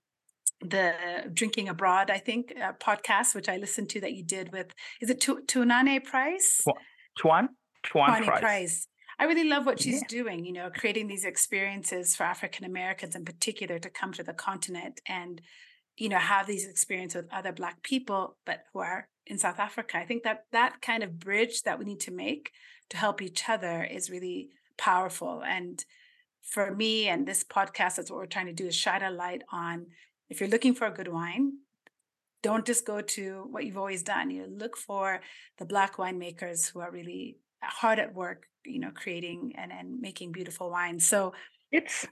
the 0.62 0.93
drinking 1.34 1.67
abroad 1.67 2.10
i 2.10 2.17
think 2.17 2.54
uh, 2.62 2.71
podcast 2.74 3.34
which 3.34 3.50
i 3.50 3.58
listened 3.58 3.89
to 3.89 4.00
that 4.00 4.13
you 4.13 4.24
did 4.24 4.52
with 4.52 4.67
is 5.02 5.10
it 5.10 5.19
Tuanni 5.19 6.04
price 6.04 6.62
tuan 7.17 7.50
tuan 7.84 8.24
price. 8.24 8.39
price. 8.39 8.88
i 9.19 9.26
really 9.26 9.47
love 9.47 9.65
what 9.65 9.80
she's 9.80 10.02
yeah. 10.02 10.08
doing 10.08 10.45
you 10.45 10.54
know 10.54 10.69
creating 10.69 11.08
these 11.08 11.26
experiences 11.26 12.15
for 12.15 12.24
african 12.24 12.63
americans 12.63 13.15
in 13.15 13.26
particular 13.26 13.80
to 13.80 13.89
come 13.89 14.13
to 14.13 14.24
the 14.24 14.34
continent 14.34 15.02
and 15.08 15.41
you 15.97 16.10
know 16.10 16.19
have 16.19 16.47
these 16.47 16.67
experiences 16.67 17.24
with 17.24 17.34
other 17.34 17.52
black 17.52 17.82
people 17.84 18.38
but 18.45 18.63
who 18.71 18.80
are 18.80 19.08
in 19.26 19.38
south 19.38 19.60
africa 19.60 19.97
i 19.97 20.06
think 20.06 20.24
that 20.24 20.45
that 20.52 20.82
kind 20.82 21.02
of 21.02 21.19
bridge 21.19 21.63
that 21.63 21.80
we 21.80 21.86
need 21.86 22.00
to 22.00 22.12
make 22.12 22.52
to 22.89 22.97
help 22.97 23.21
each 23.21 23.50
other 23.50 23.84
is 23.84 24.12
really 24.12 24.50
powerful 24.78 25.41
and 25.43 25.86
for 26.41 26.74
me 26.74 27.08
and 27.08 27.28
this 27.28 27.43
podcast 27.43 27.95
that's 27.95 28.10
what 28.10 28.17
we're 28.17 28.26
trying 28.26 28.47
to 28.47 28.54
do 28.54 28.67
is 28.67 28.76
shine 28.76 29.04
a 29.04 29.12
light 29.12 29.43
on 29.52 29.86
if 30.32 30.39
you're 30.39 30.50
looking 30.50 30.74
for 30.74 30.88
a 30.88 30.91
good 30.91 31.10
wine, 31.10 31.58
don't 32.41 32.65
just 32.65 32.86
go 32.86 33.02
to 33.02 33.48
what 33.52 33.65
you've 33.65 33.78
always 33.78 34.02
done. 34.02 34.32
You 34.32 34.48
look 34.48 34.78
for 34.78 35.20
the 35.60 35.65
black 35.65 35.98
winemakers 35.98 36.72
who 36.72 36.80
are 36.80 36.89
really 36.89 37.38
hard 37.62 38.00
at 38.00 38.15
work, 38.15 38.48
you 38.65 38.80
know, 38.80 38.91
creating 38.96 39.54
and, 39.58 39.74
and 39.74 40.00
making 40.00 40.32
beautiful 40.32 40.72
wines. 40.72 41.06
So 41.06 41.34
it's 41.70 42.08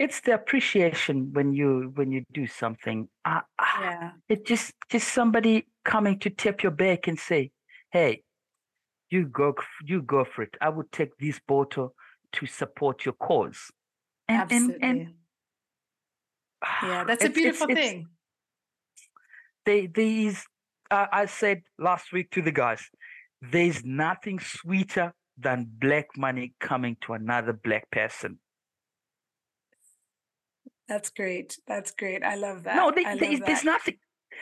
it's 0.00 0.20
the 0.22 0.34
appreciation 0.34 1.32
when 1.32 1.52
you 1.52 1.92
when 1.94 2.10
you 2.10 2.24
do 2.32 2.48
something. 2.48 3.08
Uh, 3.24 3.42
yeah. 3.80 4.10
It's 4.28 4.48
just 4.48 4.72
just 4.90 5.08
somebody 5.08 5.68
coming 5.84 6.18
to 6.18 6.30
tap 6.30 6.64
your 6.64 6.72
back 6.72 7.06
and 7.06 7.18
say, 7.18 7.52
"Hey, 7.92 8.24
you 9.10 9.26
go 9.26 9.54
you 9.84 10.02
go 10.02 10.24
for 10.24 10.42
it. 10.42 10.56
I 10.60 10.70
would 10.70 10.90
take 10.90 11.16
this 11.18 11.40
bottle 11.46 11.94
to 12.32 12.46
support 12.46 13.04
your 13.04 13.14
cause." 13.14 13.70
And, 14.28 14.42
Absolutely. 14.42 14.78
and, 14.82 15.00
and 15.00 15.14
yeah, 16.82 17.04
that's 17.06 17.24
a 17.24 17.30
beautiful 17.30 17.68
it's, 17.70 17.80
thing. 17.80 18.06
they 19.64 19.86
these 19.86 20.44
uh, 20.90 21.06
I 21.12 21.26
said 21.26 21.62
last 21.78 22.12
week 22.12 22.30
to 22.32 22.42
the 22.42 22.52
guys, 22.52 22.82
there's 23.40 23.84
nothing 23.84 24.40
sweeter 24.40 25.12
than 25.38 25.68
black 25.80 26.08
money 26.16 26.54
coming 26.60 26.96
to 27.02 27.14
another 27.14 27.52
black 27.52 27.90
person. 27.90 28.38
That's 30.88 31.10
great. 31.10 31.56
That's 31.68 31.92
great. 31.92 32.24
I 32.24 32.34
love 32.34 32.64
that. 32.64 32.74
No, 32.74 32.90
they, 32.90 33.04
they, 33.04 33.36
that. 33.36 33.46
there's 33.46 33.64
nothing. 33.64 33.96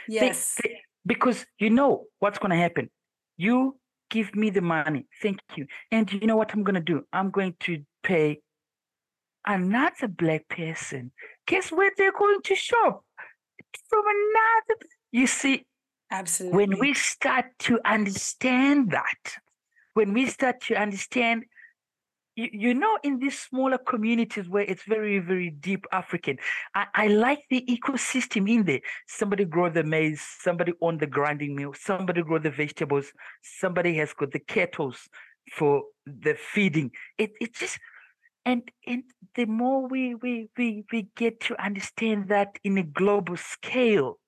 Yes. 0.08 0.58
They, 0.62 0.80
because 1.06 1.44
you 1.58 1.70
know 1.70 2.04
what's 2.18 2.38
going 2.38 2.50
to 2.50 2.56
happen. 2.56 2.90
You 3.36 3.76
give 4.10 4.34
me 4.34 4.50
the 4.50 4.62
money. 4.62 5.06
Thank 5.22 5.40
you. 5.56 5.66
And 5.92 6.10
you 6.10 6.26
know 6.26 6.36
what 6.36 6.52
I'm 6.54 6.64
going 6.64 6.74
to 6.74 6.80
do? 6.80 7.02
I'm 7.12 7.30
going 7.30 7.54
to 7.60 7.84
pay 8.02 8.40
another 9.46 10.08
black 10.08 10.48
person 10.48 11.12
guess 11.48 11.72
where 11.72 11.90
they're 11.96 12.12
going 12.12 12.40
to 12.44 12.54
shop? 12.54 13.04
From 13.88 14.04
another. 14.06 14.80
You 15.10 15.26
see, 15.26 15.66
absolutely. 16.10 16.56
When 16.56 16.78
we 16.78 16.94
start 16.94 17.46
to 17.60 17.80
understand 17.84 18.92
that, 18.92 19.36
when 19.94 20.12
we 20.12 20.26
start 20.26 20.60
to 20.68 20.74
understand, 20.76 21.44
you, 22.36 22.48
you 22.52 22.74
know, 22.74 22.98
in 23.02 23.18
these 23.18 23.38
smaller 23.38 23.78
communities 23.78 24.48
where 24.48 24.62
it's 24.62 24.84
very, 24.84 25.18
very 25.18 25.50
deep 25.50 25.86
African, 25.90 26.36
I, 26.74 26.86
I 26.94 27.06
like 27.08 27.40
the 27.50 27.64
ecosystem 27.68 28.48
in 28.48 28.64
there. 28.64 28.80
Somebody 29.06 29.44
grow 29.44 29.70
the 29.70 29.82
maize, 29.82 30.20
somebody 30.20 30.72
own 30.80 30.98
the 30.98 31.06
grinding 31.06 31.56
mill, 31.56 31.74
somebody 31.74 32.22
grow 32.22 32.38
the 32.38 32.50
vegetables, 32.50 33.12
somebody 33.42 33.94
has 33.96 34.12
got 34.12 34.30
the 34.30 34.38
kettles 34.38 35.08
for 35.52 35.82
the 36.06 36.34
feeding. 36.34 36.92
It, 37.16 37.32
it 37.40 37.54
just 37.54 37.78
and 38.48 38.62
and 38.86 39.02
the 39.36 39.44
more 39.44 39.86
we 39.86 40.14
we 40.14 40.48
we 40.56 40.84
we 40.90 41.08
get 41.16 41.38
to 41.40 41.62
understand 41.62 42.28
that 42.28 42.58
in 42.64 42.78
a 42.78 42.82
global 42.82 43.36
scale 43.36 44.18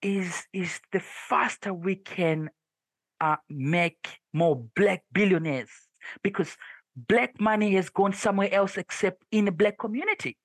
is 0.00 0.44
is 0.52 0.80
the 0.92 1.00
faster 1.28 1.74
we 1.74 1.96
can 1.96 2.48
uh, 3.20 3.36
make 3.50 4.20
more 4.32 4.56
black 4.76 5.02
billionaires 5.12 5.74
because 6.22 6.56
black 6.94 7.40
money 7.40 7.74
has 7.74 7.88
gone 7.90 8.12
somewhere 8.12 8.52
else 8.52 8.76
except 8.76 9.24
in 9.32 9.46
the 9.46 9.52
black 9.52 9.76
community 9.76 10.36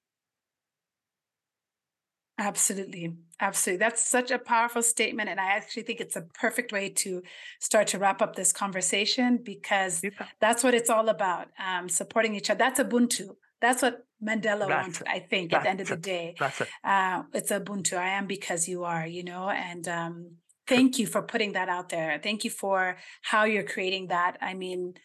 Absolutely. 2.42 3.14
Absolutely. 3.39 3.78
That's 3.78 4.04
such 4.04 4.32
a 4.32 4.39
powerful 4.39 4.82
statement. 4.82 5.30
And 5.30 5.39
I 5.39 5.46
actually 5.52 5.84
think 5.84 6.00
it's 6.00 6.16
a 6.16 6.22
perfect 6.22 6.72
way 6.72 6.89
to 6.89 7.22
start 7.60 7.86
to 7.88 8.00
wrap 8.00 8.20
up 8.20 8.36
this 8.36 8.52
conversation 8.52 9.39
because 9.44 10.02
that's 10.39 10.64
what 10.64 10.74
it's 10.74 10.89
all 10.89 11.10
about 11.10 11.50
um, 11.64 11.88
supporting 11.88 12.34
each 12.36 12.50
other. 12.50 12.58
That's 12.58 12.80
Ubuntu. 12.80 13.36
That's 13.62 13.84
what 13.84 14.06
Mandela 14.24 14.68
that's 14.68 15.00
wanted, 15.02 15.08
I 15.08 15.20
think, 15.20 15.54
at 15.54 15.62
the 15.62 15.70
end 15.70 15.82
of 15.82 15.88
the 15.88 15.98
day. 15.98 16.34
That's 16.39 16.62
it. 16.62 16.68
Uh, 16.84 17.24
it's 17.32 17.52
Ubuntu. 17.52 17.96
I 17.96 18.10
am 18.10 18.26
because 18.26 18.68
you 18.68 18.86
are, 18.86 19.06
you 19.06 19.24
know, 19.24 19.50
and 19.52 19.88
um, 19.88 20.32
thank 20.68 20.98
you 20.98 21.06
for 21.06 21.22
putting 21.22 21.52
that 21.54 21.70
out 21.70 21.89
there. 21.89 22.20
Thank 22.24 22.44
you 22.44 22.50
for 22.50 22.98
how 23.22 23.44
you're 23.44 23.62
creating 23.76 24.08
that. 24.08 24.38
I 24.42 24.56
mean, 24.56 24.96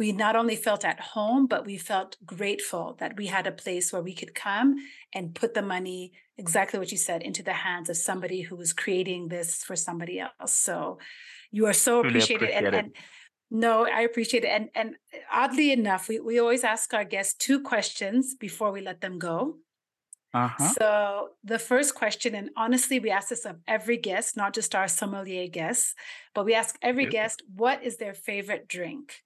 we 0.00 0.12
not 0.12 0.34
only 0.34 0.56
felt 0.56 0.82
at 0.82 0.98
home, 0.98 1.46
but 1.46 1.66
we 1.66 1.76
felt 1.76 2.16
grateful 2.24 2.96
that 3.00 3.18
we 3.18 3.26
had 3.26 3.46
a 3.46 3.52
place 3.52 3.92
where 3.92 4.00
we 4.00 4.14
could 4.14 4.34
come 4.34 4.76
and 5.12 5.34
put 5.34 5.52
the 5.52 5.60
money, 5.60 6.12
exactly 6.38 6.78
what 6.78 6.90
you 6.90 6.96
said, 6.96 7.22
into 7.22 7.42
the 7.42 7.52
hands 7.52 7.90
of 7.90 7.98
somebody 7.98 8.40
who 8.40 8.56
was 8.56 8.72
creating 8.72 9.28
this 9.28 9.62
for 9.62 9.76
somebody 9.76 10.18
else. 10.18 10.54
So 10.54 10.98
you 11.50 11.66
are 11.66 11.74
so 11.74 11.98
really 11.98 12.08
appreciated. 12.08 12.48
Appreciate 12.48 12.66
and, 12.66 12.74
and, 12.74 12.92
no, 13.50 13.86
I 13.86 14.00
appreciate 14.00 14.44
it. 14.44 14.48
And 14.48 14.70
and 14.74 14.96
oddly 15.30 15.70
enough, 15.70 16.08
we, 16.08 16.18
we 16.18 16.38
always 16.38 16.64
ask 16.64 16.94
our 16.94 17.04
guests 17.04 17.34
two 17.34 17.60
questions 17.60 18.34
before 18.34 18.72
we 18.72 18.80
let 18.80 19.02
them 19.02 19.18
go. 19.18 19.58
Uh-huh. 20.32 20.68
So 20.78 21.28
the 21.44 21.58
first 21.58 21.94
question, 21.94 22.34
and 22.34 22.48
honestly, 22.56 23.00
we 23.00 23.10
ask 23.10 23.28
this 23.28 23.44
of 23.44 23.56
every 23.68 23.98
guest, 23.98 24.34
not 24.34 24.54
just 24.54 24.74
our 24.74 24.88
sommelier 24.88 25.48
guests, 25.48 25.94
but 26.34 26.46
we 26.46 26.54
ask 26.54 26.78
every 26.80 27.06
guest, 27.06 27.42
what 27.54 27.82
is 27.82 27.98
their 27.98 28.14
favorite 28.14 28.66
drink? 28.66 29.24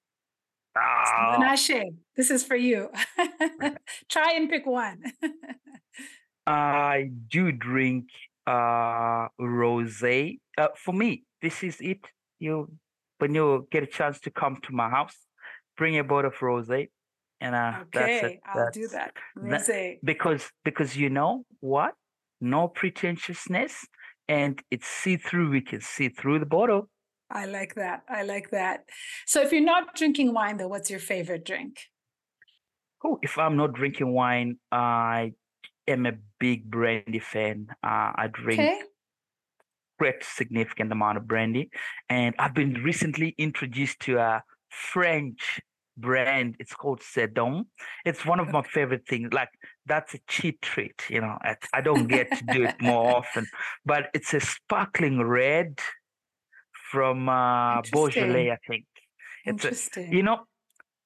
Oh. 0.77 1.37
Munashe, 1.39 1.95
this 2.17 2.31
is 2.31 2.43
for 2.45 2.57
you. 2.57 2.91
Try 4.09 4.33
and 4.35 4.49
pick 4.49 4.67
one. 4.67 5.03
I 6.47 7.11
do 7.29 7.53
drink 7.53 8.07
uh 8.47 9.29
rosé. 9.41 10.39
Uh, 10.59 10.69
for 10.77 10.93
me, 10.93 11.25
this 11.41 11.63
is 11.63 11.81
it. 11.81 12.01
You 12.39 12.71
when 13.19 13.35
you 13.35 13.67
get 13.71 13.83
a 13.83 13.87
chance 13.87 14.21
to 14.21 14.31
come 14.31 14.59
to 14.65 14.73
my 14.73 14.91
house, 14.91 15.17
bring 15.77 15.99
a 15.99 16.05
bottle 16.05 16.31
of 16.31 16.37
rosé. 16.39 16.89
And 17.41 17.55
uh 17.55 17.83
okay, 17.83 17.91
that's 17.93 18.33
it. 18.33 18.41
I'll 18.47 18.71
do 18.71 18.89
that. 18.89 19.15
Rosé. 19.39 19.67
That, 19.67 20.05
because 20.05 20.51
because 20.65 20.97
you 20.97 21.09
know 21.09 21.45
what? 21.61 21.95
No 22.41 22.69
pretentiousness 22.69 23.87
and 24.29 24.61
it's 24.71 24.87
see 24.87 25.17
through. 25.17 25.51
We 25.51 25.61
can 25.61 25.81
see 25.81 26.09
through 26.09 26.41
the 26.41 26.47
bottle. 26.47 26.89
I 27.35 27.47
like 27.47 27.75
that. 27.75 28.05
I 28.09 28.23
like 28.23 28.51
that. 28.51 28.85
So 29.27 29.43
if 29.43 29.53
you're 29.53 29.61
not 29.61 29.97
drinking 29.97 30.33
wine 30.33 30.57
though, 30.57 30.69
what's 30.69 30.89
your 30.89 31.01
favorite 31.01 31.45
drink? 31.45 31.79
Oh, 33.05 33.19
if 33.23 33.37
I'm 33.37 33.57
not 33.57 33.75
drinking 33.75 34.13
wine, 34.13 34.59
I 34.71 35.33
am 35.89 36.07
a 36.07 36.13
big 36.39 36.71
brandy 36.71 37.19
fan. 37.19 37.67
Uh, 37.83 38.13
I 38.15 38.29
drink 38.33 38.61
okay. 38.61 38.81
great 39.99 40.23
significant 40.23 40.93
amount 40.93 41.19
of 41.19 41.27
brandy, 41.27 41.71
and 42.09 42.35
I've 42.39 42.55
been 42.55 42.75
recently 42.83 43.35
introduced 43.37 44.01
to 44.01 44.19
a 44.19 44.43
French 44.71 45.61
brand. 45.97 46.57
It's 46.59 46.73
called 46.73 47.01
Cerdon. 47.01 47.67
It's 48.07 48.25
one 48.25 48.41
of 48.41 48.51
my 48.51 48.63
favorite 48.63 49.07
things. 49.09 49.33
Like 49.33 49.51
that's 49.87 50.15
a 50.15 50.19
cheap 50.29 50.61
treat, 50.61 51.03
you 51.11 51.21
know. 51.21 51.37
I, 51.43 51.57
I 51.75 51.81
don't 51.81 52.07
get 52.07 52.31
to 52.39 52.45
do 52.53 52.65
it 52.65 52.77
more 52.81 53.17
often, 53.17 53.47
but 53.85 54.09
it's 54.15 54.33
a 54.35 54.41
sparkling 54.41 55.23
red 55.23 55.79
from 56.95 57.29
uh, 57.29 57.83
Beaujolais, 57.93 58.51
I 58.51 58.59
think. 58.69 58.85
It's 59.45 59.65
Interesting. 59.65 60.13
A, 60.13 60.17
you 60.17 60.23
know, 60.23 60.39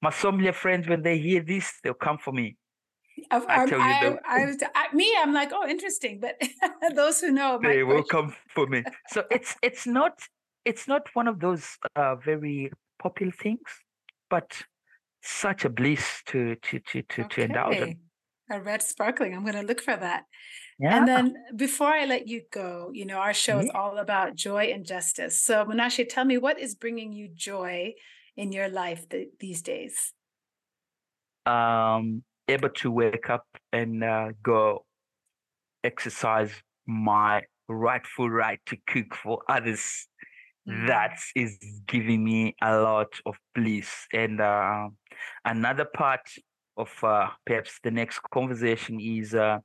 my 0.02 0.10
sommelier 0.10 0.52
friends, 0.52 0.86
when 0.86 1.02
they 1.02 1.18
hear 1.18 1.42
this, 1.42 1.66
they'll 1.82 1.94
come 2.08 2.18
for 2.18 2.32
me. 2.32 2.56
I, 3.30 3.36
I 3.48 3.66
tell 3.66 3.78
you, 3.80 3.84
I, 3.84 4.42
I, 4.42 4.56
I, 4.74 4.94
me, 4.94 5.12
I'm 5.18 5.32
like, 5.32 5.50
oh, 5.52 5.66
interesting. 5.66 6.20
But 6.20 6.34
those 6.94 7.20
who 7.20 7.32
know, 7.32 7.58
they 7.60 7.82
will 7.82 8.04
come 8.04 8.34
for 8.54 8.66
me. 8.68 8.84
So 9.08 9.24
it's 9.30 9.56
it's 9.60 9.86
not 9.88 10.14
it's 10.64 10.86
not 10.86 11.02
one 11.14 11.26
of 11.26 11.40
those 11.40 11.64
uh, 11.96 12.14
very 12.14 12.70
popular 13.02 13.32
things, 13.32 13.68
but 14.30 14.62
such 15.22 15.64
a 15.64 15.68
bliss 15.68 16.22
to 16.26 16.54
to 16.66 16.78
to 16.78 17.02
to, 17.02 17.22
okay. 17.22 17.34
to 17.34 17.40
indulge 17.42 17.76
in. 17.76 17.98
A 18.50 18.60
red 18.60 18.82
sparkling. 18.82 19.34
I'm 19.34 19.42
going 19.42 19.60
to 19.60 19.68
look 19.70 19.80
for 19.80 19.96
that. 19.96 20.22
Yeah. 20.78 20.96
And 20.96 21.08
then 21.08 21.34
before 21.56 21.88
I 21.88 22.04
let 22.04 22.28
you 22.28 22.42
go, 22.52 22.90
you 22.92 23.04
know, 23.04 23.18
our 23.18 23.34
show 23.34 23.58
is 23.58 23.66
mm-hmm. 23.66 23.76
all 23.76 23.98
about 23.98 24.36
joy 24.36 24.70
and 24.72 24.86
justice. 24.86 25.42
So, 25.42 25.64
Munashe, 25.64 26.08
tell 26.08 26.24
me 26.24 26.38
what 26.38 26.58
is 26.60 26.76
bringing 26.76 27.12
you 27.12 27.28
joy 27.28 27.94
in 28.36 28.52
your 28.52 28.68
life 28.68 29.08
th- 29.08 29.30
these 29.40 29.60
days? 29.60 30.12
Um, 31.46 32.22
able 32.46 32.68
to 32.68 32.90
wake 32.92 33.28
up 33.28 33.46
and 33.72 34.04
uh, 34.04 34.28
go 34.42 34.84
exercise 35.82 36.52
my 36.86 37.42
rightful 37.68 38.30
right 38.30 38.60
to 38.66 38.76
cook 38.86 39.16
for 39.16 39.40
others. 39.48 40.06
Mm. 40.68 40.86
That 40.86 41.18
is 41.34 41.58
giving 41.88 42.22
me 42.22 42.54
a 42.62 42.78
lot 42.78 43.12
of 43.26 43.34
bliss. 43.54 44.06
And 44.12 44.40
uh, 44.40 44.90
another 45.44 45.86
part 45.92 46.20
of 46.76 46.90
uh, 47.02 47.28
perhaps 47.44 47.80
the 47.82 47.90
next 47.90 48.20
conversation 48.32 49.00
is 49.00 49.34
uh, 49.34 49.58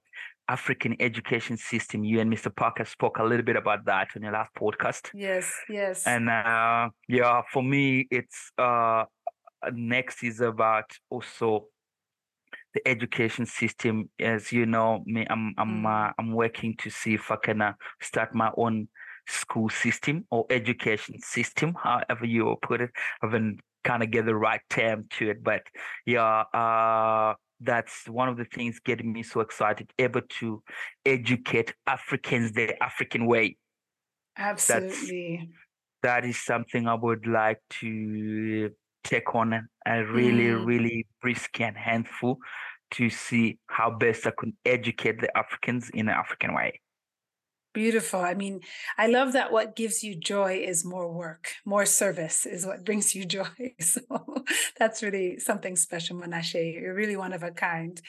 African 0.47 0.95
education 0.99 1.57
system. 1.57 2.03
You 2.03 2.19
and 2.19 2.31
Mr. 2.31 2.53
Parker 2.53 2.85
spoke 2.85 3.19
a 3.19 3.23
little 3.23 3.45
bit 3.45 3.55
about 3.55 3.85
that 3.85 4.09
on 4.15 4.23
your 4.23 4.33
last 4.33 4.53
podcast. 4.55 5.09
Yes, 5.13 5.51
yes. 5.69 6.05
And 6.05 6.29
uh, 6.29 6.89
yeah, 7.07 7.41
for 7.51 7.63
me, 7.63 8.07
it's 8.11 8.51
uh, 8.57 9.05
next 9.71 10.23
is 10.23 10.41
about 10.41 10.91
also 11.09 11.67
the 12.73 12.87
education 12.87 13.45
system. 13.45 14.09
As 14.19 14.51
you 14.51 14.65
know, 14.65 15.03
me, 15.05 15.25
I'm 15.29 15.53
I'm 15.57 15.83
mm. 15.83 16.09
uh, 16.09 16.13
I'm 16.17 16.33
working 16.33 16.75
to 16.79 16.89
see 16.89 17.13
if 17.13 17.31
I 17.31 17.37
can 17.37 17.61
uh, 17.61 17.73
start 18.01 18.35
my 18.35 18.51
own 18.57 18.89
school 19.27 19.69
system 19.69 20.25
or 20.31 20.45
education 20.49 21.19
system, 21.21 21.75
however 21.81 22.25
you 22.25 22.55
put 22.61 22.81
it. 22.81 22.91
I 23.21 23.27
haven't 23.27 23.59
kind 23.83 24.03
of 24.03 24.11
get 24.11 24.25
the 24.25 24.35
right 24.35 24.61
term 24.69 25.05
to 25.11 25.29
it, 25.29 25.43
but 25.43 25.61
yeah, 26.05 26.43
uh, 26.53 27.35
that's 27.63 28.07
one 28.07 28.29
of 28.29 28.37
the 28.37 28.45
things 28.45 28.79
getting 28.79 29.11
me 29.11 29.23
so 29.23 29.39
excited, 29.39 29.91
able 29.99 30.21
to 30.39 30.61
educate 31.05 31.73
Africans 31.87 32.51
the 32.53 32.81
African 32.81 33.25
way. 33.25 33.57
Absolutely. 34.37 35.49
That's, 36.01 36.23
that 36.23 36.25
is 36.29 36.43
something 36.43 36.87
I 36.87 36.95
would 36.95 37.27
like 37.27 37.59
to 37.81 38.71
take 39.03 39.35
on 39.35 39.67
a 39.85 40.05
really, 40.05 40.45
mm. 40.45 40.65
really 40.65 41.07
risky 41.23 41.63
and 41.63 41.77
handful 41.77 42.37
to 42.91 43.09
see 43.09 43.57
how 43.67 43.89
best 43.89 44.27
I 44.27 44.31
can 44.37 44.55
educate 44.65 45.19
the 45.19 45.35
Africans 45.37 45.89
in 45.89 46.09
an 46.09 46.15
African 46.15 46.53
way. 46.53 46.79
Beautiful. 47.73 48.21
I 48.21 48.35
mean, 48.35 48.61
I 48.97 49.07
love 49.07 49.33
that 49.33 49.51
what 49.51 49.75
gives 49.75 50.03
you 50.03 50.15
joy 50.15 50.63
is 50.65 50.85
more 50.85 51.11
work, 51.11 51.49
more 51.65 51.85
service 51.85 52.45
is 52.45 52.65
what 52.65 52.85
brings 52.85 53.15
you 53.15 53.25
joy. 53.37 53.73
So 53.79 54.01
that's 54.77 55.01
really 55.01 55.39
something 55.39 55.75
special, 55.75 56.17
Munashe. 56.17 56.73
You're 56.73 56.93
really 56.93 57.17
one 57.17 57.33
of 57.33 57.43
a 57.43 57.51
kind. 57.51 57.99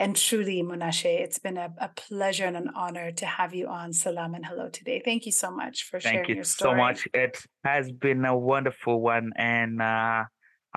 And 0.00 0.14
truly, 0.14 0.62
Munashe, 0.62 1.06
it's 1.06 1.40
been 1.40 1.56
a, 1.56 1.74
a, 1.78 1.88
pleasure 1.88 2.44
and 2.44 2.56
an 2.56 2.70
honor 2.76 3.10
to 3.10 3.26
have 3.26 3.52
you 3.52 3.66
on 3.66 3.92
Selam 3.92 4.36
and 4.36 4.46
Hello 4.46 4.68
today. 4.68 5.02
Thank 5.04 5.26
you 5.26 5.32
so 5.32 5.50
much 5.50 5.90
for 5.90 5.98
Thank 5.98 6.14
sharing 6.14 6.28
you 6.28 6.34
your 6.36 6.44
story. 6.44 6.78
Thank 6.78 6.98
you 6.98 7.02
so 7.02 7.18
much. 7.18 7.32
It 7.32 7.42
has 7.64 7.90
been 7.90 8.24
a 8.24 8.38
wonderful 8.38 9.00
one. 9.00 9.32
And 9.34 9.82
uh, 9.82 10.24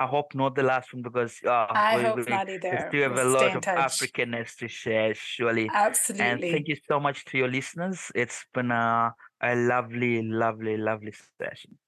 I 0.02 0.06
hope 0.06 0.34
not 0.34 0.54
the 0.54 0.62
last 0.62 0.92
one 0.92 1.02
because 1.02 1.38
uh, 1.46 1.66
I 1.70 1.96
we, 1.96 2.02
hope 2.02 2.16
we, 2.16 2.22
not 2.24 2.48
either. 2.48 2.70
We 2.70 2.88
still 2.88 3.02
have 3.08 3.12
we'll 3.12 3.28
a 3.28 3.36
lot 3.38 3.56
of 3.56 3.62
Africanness 3.62 4.56
to 4.56 4.68
share, 4.68 5.14
surely. 5.14 5.70
Absolutely. 5.72 6.26
And 6.26 6.40
thank 6.40 6.68
you 6.68 6.76
so 6.88 6.98
much 6.98 7.24
to 7.26 7.38
your 7.38 7.48
listeners. 7.48 8.10
It's 8.14 8.44
been 8.52 8.70
a, 8.70 9.14
a 9.40 9.54
lovely, 9.54 10.22
lovely, 10.22 10.76
lovely 10.76 11.14
session. 11.38 11.78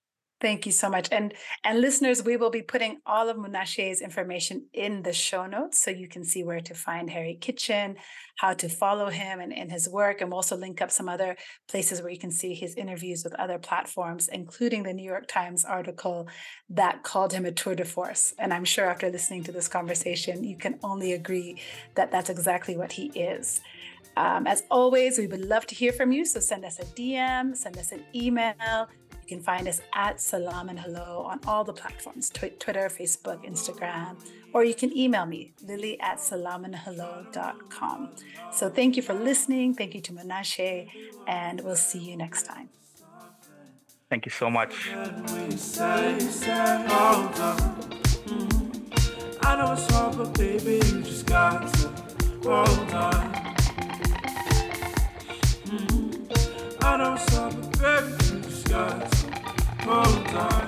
Thank 0.40 0.66
you 0.66 0.72
so 0.72 0.90
much. 0.90 1.08
And 1.12 1.32
and 1.62 1.80
listeners, 1.80 2.22
we 2.22 2.36
will 2.36 2.50
be 2.50 2.60
putting 2.60 2.98
all 3.06 3.28
of 3.28 3.36
Munashe's 3.36 4.02
information 4.02 4.66
in 4.72 5.02
the 5.02 5.12
show 5.12 5.46
notes 5.46 5.82
so 5.82 5.90
you 5.90 6.08
can 6.08 6.24
see 6.24 6.42
where 6.42 6.60
to 6.60 6.74
find 6.74 7.08
Hari 7.08 7.38
Kitchen, 7.40 7.96
how 8.36 8.52
to 8.54 8.68
follow 8.68 9.08
him 9.08 9.40
and, 9.40 9.56
and 9.56 9.70
his 9.70 9.88
work. 9.88 10.20
And 10.20 10.30
we'll 10.30 10.38
also 10.38 10.56
link 10.56 10.82
up 10.82 10.90
some 10.90 11.08
other 11.08 11.36
places 11.68 12.02
where 12.02 12.10
you 12.10 12.18
can 12.18 12.32
see 12.32 12.52
his 12.52 12.74
interviews 12.74 13.22
with 13.22 13.34
other 13.34 13.58
platforms, 13.58 14.28
including 14.28 14.82
the 14.82 14.92
New 14.92 15.08
York 15.08 15.28
Times 15.28 15.64
article 15.64 16.28
that 16.68 17.04
called 17.04 17.32
him 17.32 17.46
a 17.46 17.52
tour 17.52 17.76
de 17.76 17.84
force. 17.84 18.34
And 18.38 18.52
I'm 18.52 18.64
sure 18.64 18.86
after 18.86 19.10
listening 19.10 19.44
to 19.44 19.52
this 19.52 19.68
conversation, 19.68 20.42
you 20.42 20.58
can 20.58 20.78
only 20.82 21.12
agree 21.12 21.60
that 21.94 22.10
that's 22.10 22.28
exactly 22.28 22.76
what 22.76 22.92
he 22.92 23.06
is. 23.18 23.60
Um, 24.16 24.46
as 24.46 24.62
always, 24.70 25.18
we 25.18 25.26
would 25.26 25.44
love 25.44 25.66
to 25.66 25.74
hear 25.74 25.92
from 25.92 26.12
you. 26.12 26.24
So 26.24 26.40
send 26.40 26.64
us 26.64 26.78
a 26.78 26.84
DM, 26.84 27.56
send 27.56 27.78
us 27.78 27.92
an 27.92 28.04
email 28.14 28.88
You 29.26 29.36
can 29.36 29.40
find 29.40 29.66
us 29.66 29.80
at 29.94 30.20
Selam 30.20 30.68
and 30.68 30.78
Hello 30.78 31.24
on 31.26 31.40
all 31.46 31.64
the 31.64 31.72
platforms 31.72 32.30
Twitter, 32.30 32.90
Facebook, 32.90 33.44
Instagram, 33.44 34.16
or 34.52 34.64
you 34.64 34.74
can 34.74 34.96
email 34.96 35.24
me, 35.24 35.54
lilly 35.62 35.98
at 36.00 36.18
selamandhello.com. 36.18 38.10
So 38.52 38.68
thank 38.68 38.96
you 38.96 39.02
for 39.02 39.14
listening. 39.14 39.74
Thank 39.74 39.94
you 39.94 40.02
to 40.02 40.12
Munashe, 40.12 40.88
and 41.26 41.60
we'll 41.62 41.74
see 41.74 42.00
you 42.00 42.16
next 42.16 42.44
time. 42.44 42.68
Thank 44.10 44.26
you 44.26 44.30
so 44.30 44.50
much. 44.50 44.90
I 49.46 49.56
know 49.56 49.72
it's 49.72 49.90
hard, 49.90 50.16
but 50.18 50.34
baby, 50.34 50.74
you 50.86 51.02
just 51.02 51.26
got 51.26 51.72
to 51.72 51.88
hold 52.44 52.92
on. 52.92 53.53
shadows 57.04 57.38
of 57.38 57.54
a 57.54 57.78
bedroom 57.78 58.42
sky. 58.50 59.08
Hold 59.82 60.26
time. 60.26 60.63